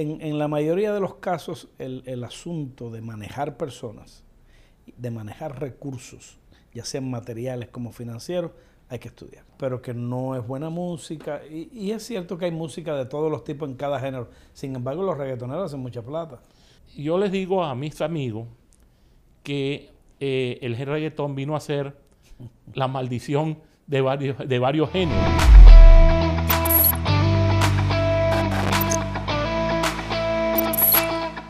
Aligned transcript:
En, 0.00 0.38
la 0.38 0.46
mayoría 0.46 0.92
de 0.92 1.00
los 1.00 1.16
casos, 1.16 1.66
el, 1.78 2.22
asunto 2.22 2.88
de 2.88 3.00
manejar 3.00 3.56
personas, 3.56 4.22
de 4.96 5.10
manejar 5.10 5.60
recursos, 5.60 6.38
ya 6.72 6.84
sean 6.84 7.10
materiales 7.10 7.68
como 7.70 7.90
financieros, 7.90 8.52
hay 8.88 9.00
que 9.00 9.08
estudiar. 9.08 9.44
Pero 9.56 9.82
que 9.82 9.94
no 9.94 10.36
es 10.36 10.46
buena 10.46 10.70
música. 10.70 11.40
Y, 11.50 11.68
y, 11.72 11.90
es 11.90 12.04
cierto 12.04 12.38
que 12.38 12.44
hay 12.44 12.52
música 12.52 12.94
de 12.94 13.06
todos 13.06 13.28
los 13.28 13.42
tipos 13.42 13.68
en 13.68 13.74
cada 13.74 13.98
género. 13.98 14.30
Sin 14.52 14.76
embargo, 14.76 15.02
los 15.02 15.18
reggaetoneros 15.18 15.64
hacen 15.64 15.80
mucha 15.80 16.00
plata. 16.00 16.38
Yo 16.96 17.18
les 17.18 17.32
digo 17.32 17.64
a 17.64 17.74
mis 17.74 18.00
amigos 18.00 18.46
que 19.42 19.90
eh, 20.20 20.58
el 20.62 20.76
reggaetón 20.76 21.34
vino 21.34 21.56
a 21.56 21.60
ser 21.60 21.96
la 22.72 22.86
maldición 22.86 23.58
de 23.88 24.00
varios, 24.00 24.48
de 24.48 24.58
varios 24.60 24.90
géneros. 24.90 25.57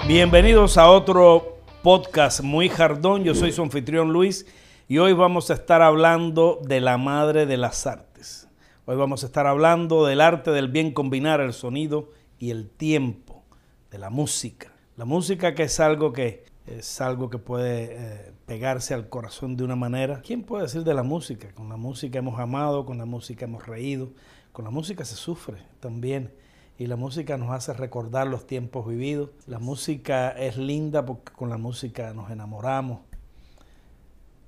Bienvenidos 0.09 0.79
a 0.79 0.91
otro 0.91 1.59
podcast 1.83 2.41
muy 2.41 2.71
jardón. 2.71 3.25
Yo 3.25 3.35
soy 3.35 3.53
su 3.53 3.61
anfitrión 3.61 4.11
Luis 4.11 4.47
y 4.89 4.97
hoy 4.97 5.13
vamos 5.13 5.51
a 5.51 5.53
estar 5.53 5.83
hablando 5.83 6.63
de 6.67 6.81
la 6.81 6.97
madre 6.97 7.45
de 7.45 7.59
las 7.59 7.87
artes. 7.87 8.49
Hoy 8.87 8.97
vamos 8.97 9.23
a 9.23 9.27
estar 9.27 9.47
hablando 9.47 10.07
del 10.07 10.23
arte 10.23 10.51
del 10.51 10.69
bien 10.69 10.95
combinar 10.95 11.43
el 11.43 11.53
sonido 11.53 12.09
y 12.39 12.53
el 12.53 12.71
tiempo, 12.71 13.45
de 13.91 13.99
la 13.99 14.09
música. 14.09 14.73
La 14.97 15.05
música 15.05 15.55
que 15.55 15.65
es 15.65 15.79
algo 15.79 16.15
que 16.15 16.47
es 16.67 17.03
algo 17.03 17.29
que 17.29 17.37
puede 17.37 17.89
eh, 17.91 18.33
pegarse 18.47 18.95
al 18.95 19.11
corazón 19.11 19.59
de 19.59 19.65
una 19.65 19.77
manera. 19.77 20.23
¿Quién 20.23 20.43
puede 20.43 20.63
decir 20.63 20.85
de 20.85 20.95
la 20.95 21.03
música? 21.03 21.53
Con 21.53 21.69
la 21.69 21.77
música 21.77 22.19
hemos 22.19 22.41
amado, 22.41 22.87
con 22.87 22.97
la 22.97 23.05
música 23.05 23.45
hemos 23.45 23.67
reído, 23.67 24.09
con 24.53 24.65
la 24.65 24.71
música 24.71 25.05
se 25.05 25.17
sufre 25.17 25.59
también. 25.81 26.33
Y 26.79 26.87
la 26.87 26.95
música 26.95 27.37
nos 27.37 27.51
hace 27.51 27.73
recordar 27.73 28.29
los 28.29 28.47
tiempos 28.47 28.87
vividos. 28.87 29.31
La 29.49 29.59
música 29.59 30.31
es 30.31 30.57
linda 30.57 31.05
porque 31.05 31.33
con 31.33 31.51
la 31.51 31.59
música 31.59 32.15
nos 32.15 32.31
enamoramos. 32.31 33.01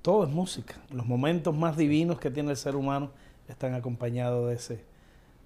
Todo 0.01 0.23
es 0.23 0.29
música. 0.29 0.75
Los 0.91 1.05
momentos 1.05 1.55
más 1.55 1.75
divinos 1.75 2.19
que 2.19 2.31
tiene 2.31 2.51
el 2.51 2.57
ser 2.57 2.77
humano 2.77 3.11
están 3.49 3.73
acompañados 3.73 4.47
de 4.47 4.55
ese 4.55 4.85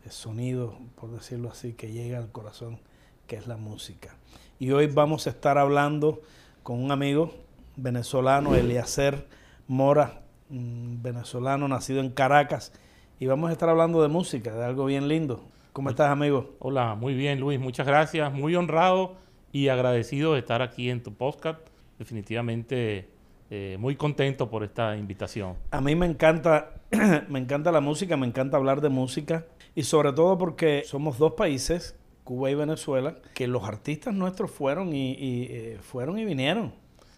sonido, 0.09 0.77
por 0.95 1.09
decirlo 1.09 1.49
así, 1.49 1.73
que 1.73 1.91
llega 1.91 2.19
al 2.19 2.31
corazón, 2.31 2.79
que 3.25 3.35
es 3.35 3.47
la 3.47 3.57
música. 3.57 4.15
Y 4.59 4.69
hoy 4.69 4.85
vamos 4.85 5.25
a 5.25 5.31
estar 5.31 5.57
hablando 5.57 6.21
con 6.61 6.81
un 6.83 6.91
amigo 6.91 7.31
venezolano, 7.75 8.53
Eliacer 8.53 9.27
Mora, 9.67 10.21
venezolano 10.49 11.67
nacido 11.67 12.01
en 12.01 12.11
Caracas, 12.11 12.71
y 13.19 13.25
vamos 13.25 13.49
a 13.49 13.53
estar 13.53 13.69
hablando 13.69 14.03
de 14.03 14.07
música, 14.07 14.53
de 14.53 14.63
algo 14.63 14.85
bien 14.85 15.07
lindo. 15.07 15.41
¿Cómo 15.75 15.89
estás, 15.89 16.09
amigo? 16.09 16.55
Hola, 16.59 16.95
muy 16.95 17.15
bien, 17.15 17.41
Luis, 17.41 17.59
muchas 17.59 17.85
gracias, 17.85 18.31
muy 18.31 18.55
honrado 18.55 19.17
y 19.51 19.67
agradecido 19.67 20.31
de 20.31 20.39
estar 20.39 20.61
aquí 20.61 20.89
en 20.89 21.03
tu 21.03 21.13
podcast. 21.13 21.59
Definitivamente 21.99 23.09
eh, 23.49 23.75
muy 23.77 23.97
contento 23.97 24.49
por 24.49 24.63
esta 24.63 24.95
invitación. 24.95 25.57
A 25.71 25.81
mí 25.81 25.93
me 25.93 26.05
encanta, 26.05 26.75
me 27.27 27.39
encanta 27.39 27.73
la 27.73 27.81
música, 27.81 28.15
me 28.15 28.25
encanta 28.25 28.55
hablar 28.55 28.79
de 28.79 28.87
música 28.87 29.47
y 29.75 29.83
sobre 29.83 30.13
todo 30.13 30.37
porque 30.37 30.83
somos 30.85 31.17
dos 31.17 31.33
países 31.33 31.99
Cuba 32.23 32.49
y 32.49 32.55
Venezuela, 32.55 33.17
que 33.33 33.45
los 33.45 33.65
artistas 33.65 34.13
nuestros 34.13 34.51
fueron 34.51 34.95
y, 34.95 35.11
y 35.11 35.47
eh, 35.49 35.79
fueron 35.81 36.17
y 36.17 36.23
vinieron. 36.23 36.71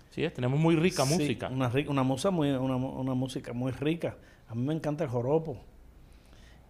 Sí, 0.09 0.27
tenemos 0.33 0.59
muy 0.59 0.75
rica 0.75 1.05
sí, 1.05 1.14
música. 1.14 1.47
Una, 1.49 1.71
una, 1.89 2.02
musa 2.02 2.31
muy, 2.31 2.49
una, 2.49 2.75
una, 2.75 3.14
música 3.14 3.53
muy 3.53 3.71
rica. 3.71 4.17
A 4.47 4.55
mí 4.55 4.66
me 4.66 4.73
encanta 4.73 5.03
el 5.03 5.11
joropo. 5.11 5.59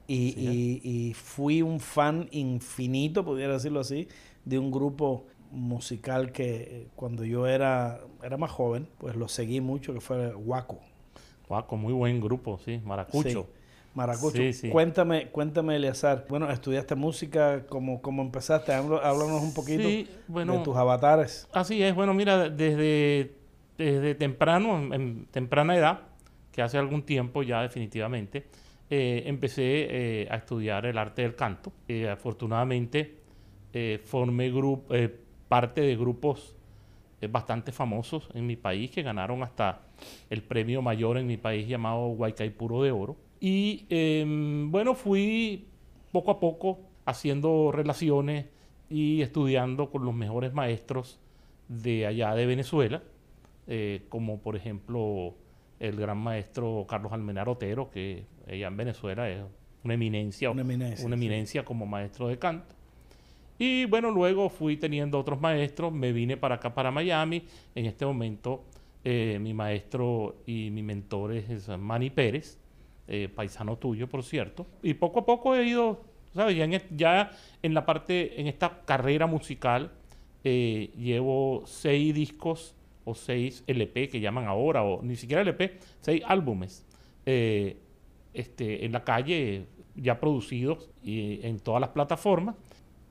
Y, 0.08 0.32
sí, 0.32 0.82
y, 0.84 1.10
y, 1.10 1.14
fui 1.14 1.62
un 1.62 1.80
fan 1.80 2.30
infinito, 2.32 3.26
pudiera 3.26 3.54
decirlo 3.54 3.82
así, 3.82 4.08
de 4.46 4.58
un 4.58 4.72
grupo 4.72 5.26
musical 5.52 6.32
que 6.32 6.56
eh, 6.56 6.88
cuando 6.96 7.24
yo 7.24 7.48
era, 7.48 8.00
era 8.24 8.38
más 8.38 8.52
joven, 8.52 8.88
pues 8.98 9.16
lo 9.16 9.28
seguí 9.28 9.62
mucho, 9.62 9.94
que 9.94 10.02
fue 10.02 10.34
Guaco. 10.34 10.80
Guaco, 11.48 11.78
muy 11.78 11.94
buen 11.94 12.20
grupo, 12.22 12.60
sí, 12.64 12.82
Maracucho. 12.86 13.44
Sí. 13.44 13.58
Maracucho. 13.94 14.38
Sí, 14.38 14.54
sí. 14.54 14.70
Cuéntame, 14.70 15.30
cuéntame, 15.30 15.76
Eleazar. 15.78 16.28
Bueno, 16.30 16.52
estudiaste 16.52 16.94
música, 16.94 17.66
¿cómo, 17.68 18.00
cómo 18.00 18.22
empezaste? 18.22 18.72
Háblanos 18.72 19.42
un 19.42 19.56
poquito 19.56 19.90
bueno, 20.28 20.58
de 20.58 20.64
tus 20.64 20.76
avatares. 20.76 21.48
Así 21.52 21.82
es, 21.82 21.96
bueno, 21.96 22.14
mira, 22.14 22.48
desde, 22.50 23.34
desde 23.76 24.14
temprano, 24.14 24.94
en, 24.94 25.26
temprana 25.32 25.76
edad, 25.76 26.02
que 26.52 26.62
hace 26.62 26.78
algún 26.78 27.02
tiempo 27.02 27.42
ya 27.42 27.64
definitivamente, 27.64 28.46
eh, 28.90 29.24
empecé 29.26 29.88
eh, 30.22 30.28
a 30.30 30.38
estudiar 30.38 30.86
el 30.86 30.98
arte 30.98 31.22
del 31.24 31.36
canto. 31.36 31.72
Eh, 31.88 32.10
afortunadamente 32.10 33.16
formé 34.06 34.50
grupo, 34.50 34.92
parte 35.48 35.82
de 35.82 35.96
grupos 35.96 36.56
bastante 37.30 37.72
famosos 37.72 38.28
en 38.34 38.48
mi 38.48 38.56
país 38.56 38.90
que 38.90 39.04
ganaron 39.04 39.44
hasta 39.44 39.82
el 40.32 40.42
premio 40.42 40.82
mayor 40.82 41.18
en 41.18 41.28
mi 41.28 41.38
país 41.38 41.68
llamado 41.68 42.08
Huaycaipuro 42.08 42.82
de 42.82 42.92
Oro. 42.92 43.18
Y 43.40 43.86
eh, 43.90 44.26
bueno, 44.70 44.96
fui 44.96 45.68
poco 46.12 46.32
a 46.32 46.40
poco 46.40 46.80
haciendo 47.06 47.72
relaciones 47.72 48.46
y 48.90 49.22
estudiando 49.22 49.90
con 49.90 50.06
los 50.06 50.14
mejores 50.14 50.54
maestros 50.54 51.20
de 51.68 52.06
allá 52.08 52.34
de 52.34 52.46
Venezuela, 52.46 53.04
eh, 53.68 54.06
como 54.10 54.40
por 54.40 54.56
ejemplo 54.56 55.36
el 55.80 55.98
gran 55.98 56.18
maestro 56.18 56.86
Carlos 56.88 57.12
Almenar 57.12 57.50
Otero, 57.50 57.92
que 57.92 58.24
allá 58.50 58.68
en 58.68 58.78
Venezuela 58.78 59.30
es 59.30 59.44
una 59.84 59.94
eminencia, 59.94 60.52
una 60.52 60.62
eminencia, 60.62 61.06
una 61.06 61.16
eminencia 61.16 61.62
sí. 61.62 61.66
como 61.66 61.86
maestro 61.86 62.28
de 62.28 62.38
canto. 62.38 62.76
Y 63.60 63.86
bueno, 63.86 64.12
luego 64.12 64.50
fui 64.50 64.78
teniendo 64.78 65.18
otros 65.20 65.42
maestros, 65.42 65.92
me 65.92 66.12
vine 66.12 66.38
para 66.38 66.56
acá, 66.56 66.74
para 66.74 66.92
Miami. 66.92 67.44
En 67.74 67.86
este 67.86 68.06
momento, 68.06 68.64
eh, 69.04 69.40
mi 69.42 69.54
maestro 69.54 70.38
y 70.46 70.70
mi 70.70 70.84
mentor 70.84 71.34
es 71.34 71.68
Manny 71.70 72.12
Pérez, 72.12 72.60
eh, 73.08 73.30
paisano 73.34 73.78
tuyo, 73.78 74.08
por 74.08 74.24
cierto. 74.24 74.68
Y 74.84 74.94
poco 74.94 75.22
a 75.22 75.26
poco 75.26 75.56
he 75.56 75.66
ido, 75.66 76.02
¿sabes? 76.36 76.56
Ya 76.56 76.66
en, 76.66 76.82
ya 76.96 77.32
en 77.64 77.74
la 77.74 77.86
parte, 77.86 78.40
en 78.40 78.48
esta 78.48 78.82
carrera 78.86 79.26
musical, 79.26 79.92
eh, 80.44 80.92
llevo 80.96 81.64
seis 81.66 82.14
discos 82.14 82.76
o 83.06 83.16
seis 83.16 83.64
LP 83.66 84.10
que 84.10 84.20
llaman 84.20 84.46
ahora, 84.46 84.84
o 84.84 85.02
ni 85.02 85.16
siquiera 85.16 85.42
LP, 85.42 85.80
seis 86.02 86.22
álbumes 86.28 86.86
eh, 87.30 87.76
este, 88.40 88.86
en 88.86 88.92
la 88.92 89.04
calle, 89.04 89.66
ya 89.96 90.20
producidos 90.20 90.90
y 91.04 91.46
en 91.46 91.60
todas 91.60 91.82
las 91.82 91.90
plataformas. 91.90 92.56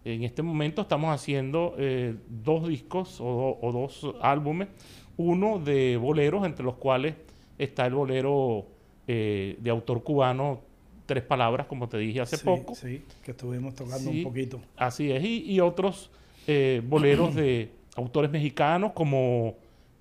En 0.04 0.22
este 0.22 0.42
momento 0.42 0.82
estamos 0.82 1.12
haciendo 1.12 1.74
eh, 1.78 2.14
dos 2.28 2.68
discos 2.68 3.20
o, 3.20 3.58
o 3.60 3.72
dos 3.72 4.14
álbumes, 4.20 4.68
uno 5.16 5.58
de 5.58 5.96
boleros, 5.96 6.46
entre 6.46 6.64
los 6.64 6.76
cuales 6.76 7.14
está 7.58 7.86
el 7.86 7.94
bolero 7.94 8.66
eh, 9.08 9.56
de 9.58 9.70
autor 9.70 10.02
cubano, 10.02 10.60
Tres 11.06 11.22
Palabras, 11.22 11.66
como 11.66 11.88
te 11.88 11.98
dije 11.98 12.20
hace 12.20 12.36
sí, 12.36 12.44
poco. 12.44 12.74
Sí, 12.74 13.02
que 13.24 13.30
estuvimos 13.30 13.74
tocando 13.74 14.10
sí, 14.10 14.18
un 14.18 14.24
poquito. 14.24 14.60
Así 14.76 15.10
es, 15.12 15.24
y, 15.24 15.52
y 15.52 15.60
otros 15.60 16.10
eh, 16.48 16.82
boleros 16.84 17.34
de 17.34 17.70
autores 17.96 18.30
mexicanos 18.30 18.92
como 18.92 19.54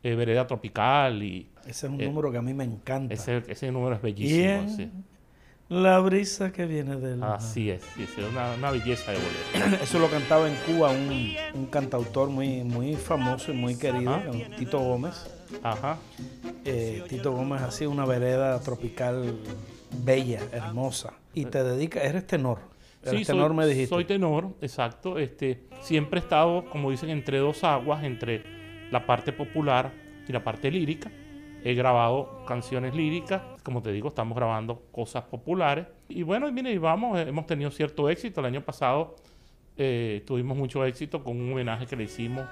eh, 0.03 0.15
Vereda 0.15 0.45
Tropical. 0.47 1.21
y 1.23 1.47
Ese 1.67 1.87
es 1.87 1.91
un 1.91 1.97
número 1.97 2.31
que 2.31 2.37
a 2.37 2.41
mí 2.41 2.53
me 2.53 2.63
encanta. 2.63 3.13
Ese, 3.13 3.43
ese 3.47 3.71
número 3.71 3.95
es 3.95 4.01
bellísimo. 4.01 4.67
Sí. 4.69 4.89
La 5.67 5.99
brisa 5.99 6.51
que 6.51 6.67
viene 6.67 6.97
del... 6.97 7.23
Así 7.23 7.71
es, 7.71 7.81
sí, 7.95 8.03
es 8.03 8.17
una, 8.17 8.53
una, 8.53 8.69
belleza 8.69 9.11
de 9.11 9.17
bolero. 9.17 9.77
Eso 9.83 9.97
lo 9.97 10.09
cantaba 10.11 10.47
en 10.47 10.55
Cuba 10.57 10.91
un, 10.91 11.35
un 11.55 11.65
cantautor 11.65 12.29
muy, 12.29 12.63
muy 12.63 12.95
famoso 12.95 13.51
y 13.51 13.55
muy 13.55 13.75
querido, 13.75 14.13
¿Ah? 14.13 14.21
Tito 14.59 14.79
Gómez. 14.79 15.25
Ajá. 15.63 15.97
Eh, 16.65 17.03
Tito 17.09 17.31
Gómez 17.31 17.63
hacía 17.63 17.89
una 17.89 18.05
vereda 18.05 18.59
tropical 18.59 19.39
bella, 20.03 20.41
hermosa. 20.51 21.13
Y 21.33 21.45
te 21.45 21.63
dedicas, 21.63 22.03
eres 22.03 22.27
tenor. 22.27 22.59
Eres 23.03 23.21
sí, 23.21 23.25
tenor 23.25 23.47
soy, 23.49 23.57
me 23.57 23.65
dijiste. 23.65 23.89
Soy 23.89 24.05
tenor, 24.05 24.49
exacto. 24.61 25.17
Este, 25.17 25.63
siempre 25.81 26.19
he 26.19 26.23
estado, 26.23 26.65
como 26.69 26.91
dicen, 26.91 27.09
entre 27.09 27.39
dos 27.39 27.63
aguas, 27.63 28.03
entre 28.03 28.43
la 28.91 29.07
parte 29.07 29.33
popular 29.33 29.91
y 30.27 30.31
la 30.31 30.43
parte 30.43 30.69
lírica. 30.69 31.11
He 31.67 31.73
grabado 31.73 32.45
canciones 32.45 32.93
líricas, 32.93 33.41
como 33.63 33.81
te 33.81 33.91
digo, 33.91 34.09
estamos 34.09 34.37
grabando 34.37 34.83
cosas 34.91 35.23
populares. 35.23 35.87
Y 36.07 36.21
bueno, 36.21 36.51
mire, 36.51 36.71
y 36.71 36.77
vamos, 36.77 37.19
hemos 37.19 37.47
tenido 37.47 37.71
cierto 37.71 38.07
éxito. 38.07 38.39
El 38.41 38.45
año 38.45 38.61
pasado 38.61 39.15
eh, 39.75 40.21
tuvimos 40.27 40.55
mucho 40.55 40.85
éxito 40.85 41.23
con 41.23 41.41
un 41.41 41.51
homenaje 41.51 41.87
que 41.87 41.95
le 41.95 42.03
hicimos 42.03 42.45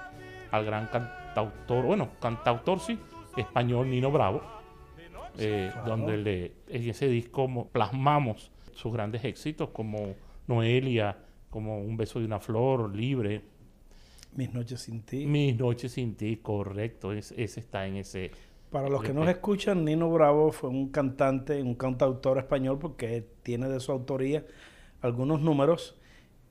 al 0.50 0.66
gran 0.66 0.88
cantautor, 0.88 1.86
bueno, 1.86 2.10
cantautor 2.20 2.80
sí, 2.80 2.98
español 3.38 3.88
Nino 3.88 4.10
Bravo, 4.10 4.42
eh, 5.38 5.70
claro. 5.72 5.90
donde 5.90 6.18
le, 6.18 6.54
en 6.68 6.90
ese 6.90 7.08
disco 7.08 7.70
plasmamos 7.72 8.52
sus 8.72 8.92
grandes 8.92 9.24
éxitos 9.26 9.70
como 9.70 10.16
Noelia, 10.48 11.20
como 11.52 11.82
Un 11.82 11.98
beso 11.98 12.18
de 12.18 12.26
una 12.26 12.40
flor, 12.40 12.96
Libre. 12.96 13.44
Mis 14.36 14.52
noches 14.52 14.82
sin 14.82 15.04
ti. 15.04 15.28
Mis 15.28 15.56
noches 15.56 15.92
sin 15.92 16.16
ti, 16.16 16.38
correcto, 16.38 17.14
es, 17.14 17.32
ese 17.38 17.60
está 17.60 17.86
en 17.86 17.98
ese... 17.98 18.32
Para 18.74 18.90
los 18.90 19.04
que 19.04 19.14
nos 19.14 19.30
escuchan, 19.30 19.86
Nino 19.86 20.10
Bravo 20.10 20.52
fue 20.52 20.68
un 20.68 20.90
cantante, 20.90 21.62
un 21.62 21.76
cantautor 21.76 22.40
español 22.40 22.80
porque 22.80 23.24
tiene 23.44 23.70
de 23.70 23.80
su 23.80 23.92
autoría 23.92 24.48
algunos 25.00 25.42
números 25.42 25.96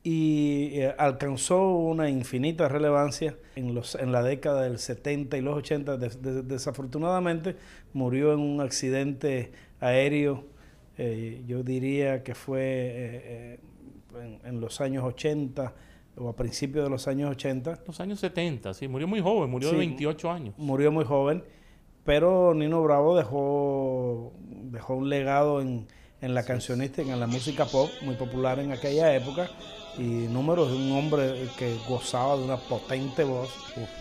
y 0.04 0.70
eh, 0.74 0.94
alcanzó 0.98 1.70
una 1.70 2.08
infinita 2.08 2.68
relevancia 2.68 3.36
en, 3.56 3.74
los, 3.74 3.96
en 3.96 4.12
la 4.12 4.22
década 4.22 4.62
del 4.62 4.78
70 4.78 5.36
y 5.36 5.40
los 5.40 5.56
80. 5.56 5.96
desafortunadamente 5.96 7.56
murió 7.92 8.32
en 8.34 8.38
un 8.38 8.60
accidente 8.60 9.50
aéreo, 9.80 10.44
eh, 10.98 11.42
yo 11.44 11.64
diría 11.64 12.22
que 12.22 12.36
fue 12.36 12.60
eh, 12.62 13.60
en, 14.44 14.60
los 14.60 14.80
años 14.80 15.02
80 15.02 15.74
o 16.18 16.28
a 16.28 16.36
principios 16.36 16.84
de 16.84 16.90
los 16.90 17.08
años 17.08 17.32
80. 17.32 17.80
Los 17.84 17.98
años 17.98 18.20
70, 18.20 18.74
sí, 18.74 18.86
murió 18.86 19.08
muy 19.08 19.20
joven, 19.20 19.50
murió 19.50 19.72
de 19.72 19.78
28 19.78 20.30
años. 20.30 20.54
Murió 20.56 20.92
muy 20.92 21.04
joven, 21.04 21.42
pero 22.04 22.54
Nino 22.54 22.82
Bravo 22.82 23.16
dejó, 23.16 24.32
dejó 24.70 24.94
un 24.94 25.08
legado 25.08 25.60
en, 25.60 25.86
en 26.20 26.34
la 26.34 26.44
cancionística, 26.44 27.12
en 27.12 27.20
la 27.20 27.26
música 27.26 27.64
pop, 27.66 27.90
muy 28.02 28.14
popular 28.14 28.58
en 28.58 28.72
aquella 28.72 29.14
época 29.14 29.48
y 29.98 30.02
números 30.02 30.70
de 30.70 30.76
un 30.76 30.92
hombre 30.92 31.48
que 31.58 31.76
gozaba 31.88 32.36
de 32.36 32.44
una 32.44 32.56
potente 32.56 33.24
voz 33.24 33.52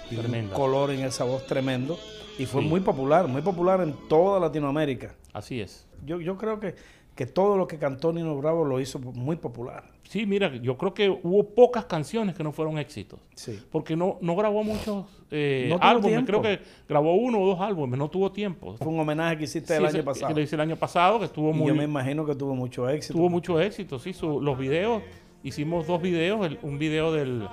y 0.10 0.16
un 0.16 0.50
color 0.50 0.92
en 0.92 1.04
esa 1.04 1.24
voz 1.24 1.46
tremendo. 1.46 2.00
Y 2.38 2.46
fue 2.46 2.62
muy 2.62 2.80
popular, 2.80 3.28
muy 3.28 3.42
popular 3.42 3.82
en 3.82 3.94
toda 4.08 4.40
Latinoamérica. 4.40 5.14
Así 5.34 5.62
es. 5.62 5.86
Yo, 6.06 6.20
yo 6.22 6.38
creo 6.38 6.60
que, 6.60 6.76
que 7.22 7.28
todo 7.28 7.56
lo 7.56 7.68
que 7.68 7.78
cantó 7.78 8.12
Nino 8.12 8.36
Bravo 8.36 8.66
lo 8.66 8.80
hizo 8.80 8.98
muy 8.98 9.36
popular. 9.36 9.84
Sí, 10.10 10.26
mira, 10.26 10.56
yo 10.56 10.76
creo 10.76 10.96
que 10.96 11.08
hubo 11.08 11.54
pocas 11.54 11.86
canciones 11.86 12.34
que 12.34 12.44
no 12.44 12.52
fueron 12.52 12.80
éxitos. 12.80 13.20
Sí. 13.36 13.60
Porque 13.70 13.96
no, 13.96 14.18
no 14.22 14.36
grabó 14.36 14.64
muchos 14.64 15.06
eh, 15.30 15.78
álbumes, 15.80 16.26
creo 16.26 16.42
que 16.42 16.60
grabó 16.90 17.14
uno 17.14 17.40
o 17.40 17.46
dos 17.46 17.62
álbumes, 17.62 18.00
no 18.00 18.10
tuvo 18.10 18.32
tiempo. 18.32 18.76
Fue 18.76 18.88
un 18.88 19.00
homenaje 19.00 19.38
que 19.38 19.44
hiciste 19.44 19.78
el 19.78 19.86
año 19.86 20.04
pasado. 20.04 20.30
Que 20.30 20.34
le 20.34 20.42
hice 20.42 20.56
el 20.56 20.62
año 20.62 20.76
pasado, 20.78 21.20
que 21.20 21.26
estuvo 21.26 21.54
muy... 21.54 21.68
Yo 21.68 21.76
me 21.76 21.84
imagino 21.84 22.26
que 22.26 22.34
tuvo 22.34 22.56
mucho 22.56 22.90
éxito. 22.90 23.14
Tuvo 23.14 23.30
mucho 23.30 23.62
éxito, 23.62 24.00
sí. 24.00 24.16
los 24.20 24.58
videos 24.58 25.04
hicimos 25.44 25.86
dos 25.86 26.02
videos, 26.02 26.58
un 26.64 26.80
video 26.80 27.14
de 27.14 27.48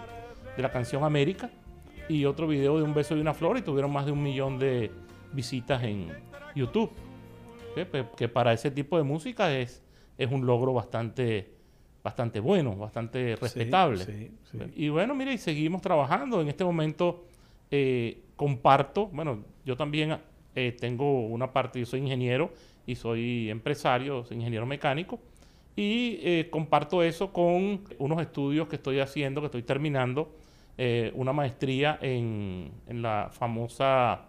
la 0.56 0.72
canción 0.72 1.04
América 1.04 1.50
y 2.08 2.24
otro 2.24 2.48
video 2.48 2.78
de 2.78 2.84
Un 2.84 2.94
beso 2.94 3.14
y 3.14 3.20
una 3.20 3.34
flor 3.34 3.58
y 3.58 3.60
tuvieron 3.60 3.92
más 3.92 4.06
de 4.06 4.12
un 4.12 4.22
millón 4.22 4.58
de 4.58 4.90
visitas 5.34 5.82
en 5.82 6.08
YouTube. 6.54 6.90
Que 8.16 8.28
para 8.28 8.52
ese 8.52 8.70
tipo 8.70 8.96
de 8.96 9.04
música 9.04 9.56
es, 9.56 9.82
es 10.16 10.30
un 10.30 10.46
logro 10.46 10.72
bastante, 10.72 11.50
bastante 12.02 12.40
bueno, 12.40 12.76
bastante 12.76 13.36
respetable. 13.36 14.32
Y 14.74 14.88
bueno, 14.88 15.14
mire, 15.14 15.32
y 15.32 15.38
seguimos 15.38 15.82
trabajando. 15.82 16.40
En 16.40 16.48
este 16.48 16.64
momento 16.64 17.24
eh, 17.70 18.22
comparto, 18.36 19.06
bueno, 19.08 19.44
yo 19.64 19.76
también 19.76 20.16
eh, 20.54 20.76
tengo 20.78 21.26
una 21.26 21.52
parte, 21.52 21.78
yo 21.80 21.86
soy 21.86 22.00
ingeniero 22.00 22.50
y 22.86 22.94
soy 22.94 23.50
empresario, 23.50 24.24
soy 24.24 24.38
ingeniero 24.38 24.64
mecánico 24.64 25.20
y 25.76 26.18
eh, 26.22 26.48
comparto 26.50 27.02
eso 27.02 27.32
con 27.32 27.84
unos 27.98 28.20
estudios 28.22 28.68
que 28.68 28.76
estoy 28.76 29.00
haciendo, 29.00 29.40
que 29.40 29.46
estoy 29.46 29.62
terminando, 29.62 30.34
una 31.14 31.32
maestría 31.32 31.98
en, 32.00 32.70
en, 32.86 33.02
la 33.02 33.30
famosa, 33.32 34.28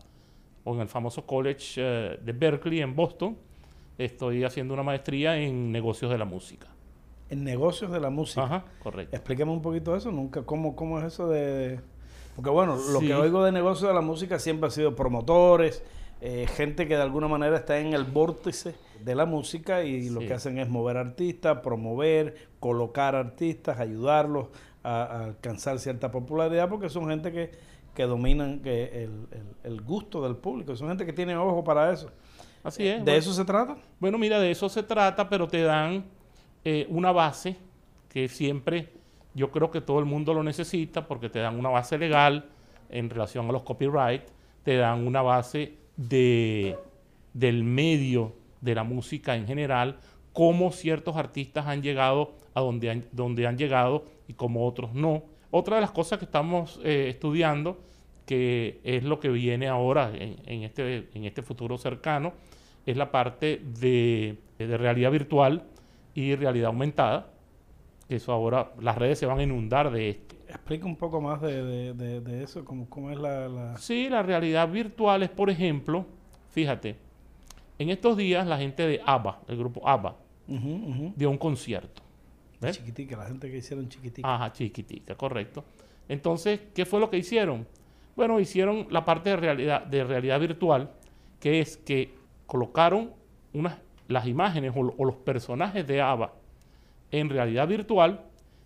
o 0.70 0.76
en 0.76 0.82
el 0.82 0.88
famoso 0.88 1.26
college 1.26 1.76
eh, 1.78 2.20
de 2.22 2.32
Berkeley 2.32 2.82
en 2.82 2.96
Boston. 2.96 3.36
Estoy 3.98 4.44
haciendo 4.44 4.74
una 4.74 4.84
maestría 4.84 5.38
en 5.38 5.72
negocios 5.72 6.12
de 6.12 6.18
la 6.18 6.26
música. 6.26 6.68
En 7.30 7.44
negocios 7.44 7.92
de 7.92 8.00
la 8.00 8.10
música. 8.10 8.44
Ajá, 8.44 8.66
correcto. 8.82 9.16
Explícame 9.16 9.52
un 9.52 9.62
poquito 9.62 9.96
eso, 9.96 10.12
nunca, 10.12 10.44
¿cómo, 10.44 10.76
cómo 10.76 11.00
es 11.00 11.06
eso 11.06 11.28
de...? 11.28 11.80
Porque 12.36 12.52
bueno, 12.52 12.78
lo 12.94 13.00
que 13.02 13.14
oigo 13.14 13.44
de 13.44 13.52
negocios 13.52 13.90
de 13.90 13.94
la 13.94 14.02
música 14.02 14.40
siempre 14.40 14.68
ha 14.68 14.72
sido 14.72 14.96
promotores, 14.96 15.84
gente 16.56 16.88
que 16.88 16.96
de 16.96 17.02
alguna 17.02 17.28
manera 17.28 17.58
está 17.58 17.80
en 17.80 17.94
el 17.94 18.06
vórtice 18.06 18.76
de 19.04 19.14
la 19.14 19.26
música 19.26 19.84
y 19.84 20.10
lo 20.10 20.22
que 20.22 20.34
hacen 20.34 20.58
es 20.58 20.70
mover 20.70 20.96
artistas, 20.96 21.60
promover, 21.60 22.36
colocar 22.62 23.16
artistas, 23.16 23.80
ayudarlos 23.80 24.48
a, 24.84 25.26
alcanzar 25.26 25.80
cierta 25.80 26.12
popularidad 26.12 26.70
porque 26.70 26.90
son 26.90 27.10
gente 27.10 27.34
que, 27.34 27.52
que 27.94 28.04
dominan 28.04 28.60
que 28.60 29.04
el, 29.04 29.28
el, 29.64 29.82
gusto 29.82 30.22
del 30.24 30.36
público, 30.36 30.76
son 30.76 30.90
gente 30.90 31.06
que 31.06 31.14
tiene 31.14 31.36
ojo 31.36 31.64
para 31.64 31.92
eso. 31.92 32.10
Así 32.64 32.88
es. 32.88 33.04
¿De 33.04 33.18
eso 33.18 33.34
se 33.34 33.46
trata? 33.46 33.78
Bueno, 34.00 34.18
mira, 34.18 34.40
de 34.40 34.52
eso 34.52 34.70
se 34.70 34.84
trata, 34.84 35.30
pero 35.30 35.48
te 35.48 35.62
dan 35.62 36.06
eh, 36.64 36.86
una 36.90 37.12
base 37.12 37.56
que 38.10 38.28
siempre 38.28 38.90
yo 39.34 39.52
creo 39.52 39.72
que 39.72 39.82
todo 39.82 40.00
el 40.00 40.06
mundo 40.06 40.34
lo 40.34 40.44
necesita 40.44 41.08
porque 41.08 41.30
te 41.30 41.40
dan 41.40 41.58
una 41.58 41.70
base 41.70 41.98
legal 41.98 42.46
en 42.90 43.10
relación 43.10 43.48
a 43.48 43.52
los 43.52 43.64
copyright, 43.64 44.24
te 44.64 44.76
dan 44.76 45.06
una 45.08 45.22
base 45.22 45.78
de, 45.96 46.78
del 47.34 47.64
medio 47.64 48.34
de 48.62 48.76
la 48.76 48.84
música 48.84 49.36
en 49.36 49.48
general, 49.48 49.98
cómo 50.34 50.72
ciertos 50.72 51.16
artistas 51.16 51.68
han 51.68 51.82
llegado 51.82 52.34
a 52.54 52.62
donde 52.62 52.90
han, 52.90 53.06
donde 53.12 53.48
han 53.48 53.58
llegado 53.58 54.06
y 54.28 54.34
cómo 54.34 54.68
otros 54.68 54.94
no. 54.94 55.24
Otra 55.52 55.76
de 55.76 55.82
las 55.82 55.92
cosas 55.92 56.20
que 56.20 56.26
estamos 56.26 56.80
eh, 56.84 57.08
estudiando, 57.10 57.80
que 58.26 58.80
es 58.84 59.04
lo 59.04 59.20
que 59.20 59.30
viene 59.30 59.68
ahora 59.68 60.12
en, 60.14 60.64
este, 60.64 61.10
en 61.14 61.26
este 61.26 61.42
futuro 61.42 61.78
cercano, 61.78 62.34
es 62.86 62.96
la 62.96 63.12
parte 63.12 63.62
de, 63.80 64.38
realidad 64.60 65.12
virtual 65.12 65.64
y 66.14 66.36
realidad 66.36 66.68
aumentada. 66.68 67.32
Eso 68.08 68.32
ahora, 68.32 68.72
las 68.80 68.98
redes 68.98 69.18
se 69.18 69.26
van 69.26 69.40
a 69.40 69.44
inundar 69.44 69.92
de 69.92 70.10
esto. 70.10 70.36
Explica 70.48 70.86
un 70.86 70.96
poco 70.96 71.22
más 71.22 71.42
de, 71.42 72.42
eso, 72.44 72.66
cómo, 72.66 72.90
cómo 72.90 73.12
es 73.12 73.18
la, 73.18 73.48
la... 73.48 73.78
Sí, 73.78 74.10
la 74.10 74.24
realidad 74.24 74.70
virtual 74.70 75.24
es, 75.24 75.30
por 75.30 75.50
ejemplo, 75.50 76.06
fíjate, 76.52 76.96
en 77.80 77.90
estos 77.90 78.18
días 78.18 78.46
la 78.46 78.58
gente 78.58 78.86
de 78.86 79.02
ABBA, 79.06 79.40
el 79.48 79.58
grupo 79.58 79.88
ABBA, 79.88 80.16
dio 81.16 81.30
un 81.30 81.38
concierto. 81.38 82.02
Chiquitica, 82.72 83.18
la 83.18 83.26
gente 83.26 83.50
que 83.50 83.58
hicieron 83.58 83.88
chiquitica. 83.88 84.34
Ajá, 84.34 84.52
chiquitica, 84.52 85.16
correcto. 85.16 85.64
Entonces, 86.08 86.60
¿qué 86.74 86.86
fue 86.86 87.00
lo 87.00 87.10
que 87.10 87.18
hicieron? 87.18 87.66
Bueno, 88.16 88.40
hicieron 88.40 88.88
la 88.90 89.06
parte 89.06 89.30
de 89.30 89.36
realidad, 89.38 89.86
de 89.86 90.04
realidad 90.04 90.40
virtual, 90.40 90.92
que 91.40 91.62
es 91.62 91.78
que 91.78 92.14
colocaron 92.46 93.14
unas, 93.54 93.78
las 94.08 94.28
imágenes 94.28 94.74
o, 94.76 95.06
los 95.06 95.16
personajes 95.16 95.88
de 95.88 96.02
ABBA 96.02 96.34
en 97.12 97.30
realidad 97.30 97.68
virtual 97.68 98.26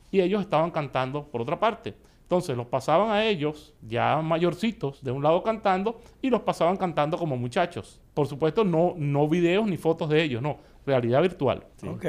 y 0.10 0.22
ellos 0.22 0.42
estaban 0.42 0.72
cantando 0.72 1.25
por 1.25 1.42
otra 1.42 1.60
parte. 1.60 1.94
Entonces 2.24 2.57
los 2.57 2.66
pasaban 2.66 3.12
a 3.12 3.25
ellos, 3.25 3.74
ya 3.81 4.22
mayorcitos, 4.22 5.04
de 5.04 5.12
un 5.12 5.22
lado 5.22 5.44
cantando, 5.44 6.00
y 6.22 6.30
los 6.30 6.42
pasaban 6.42 6.78
cantando 6.78 7.18
como 7.18 7.38
muchachos. 7.38 8.01
Por 8.13 8.25
supuesto, 8.25 8.63
no, 8.63 8.95
no 8.98 9.28
videos 9.28 9.68
ni 9.68 9.78
fotos 9.78 10.10
de 10.10 10.24
ellos, 10.24 10.42
no, 10.42 10.57
realidad 10.86 11.22
virtual. 11.22 11.66
¿sí? 11.75 11.88
Ok. 11.88 12.06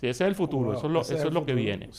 Sí, 0.00 0.06
ese 0.06 0.24
es 0.24 0.28
el 0.28 0.34
futuro, 0.34 0.74
eso 0.74 0.86
es 0.86 0.92
lo, 0.92 1.00
eso 1.00 1.28
es 1.28 1.32
lo 1.32 1.44
que 1.44 1.54
viene. 1.54 1.90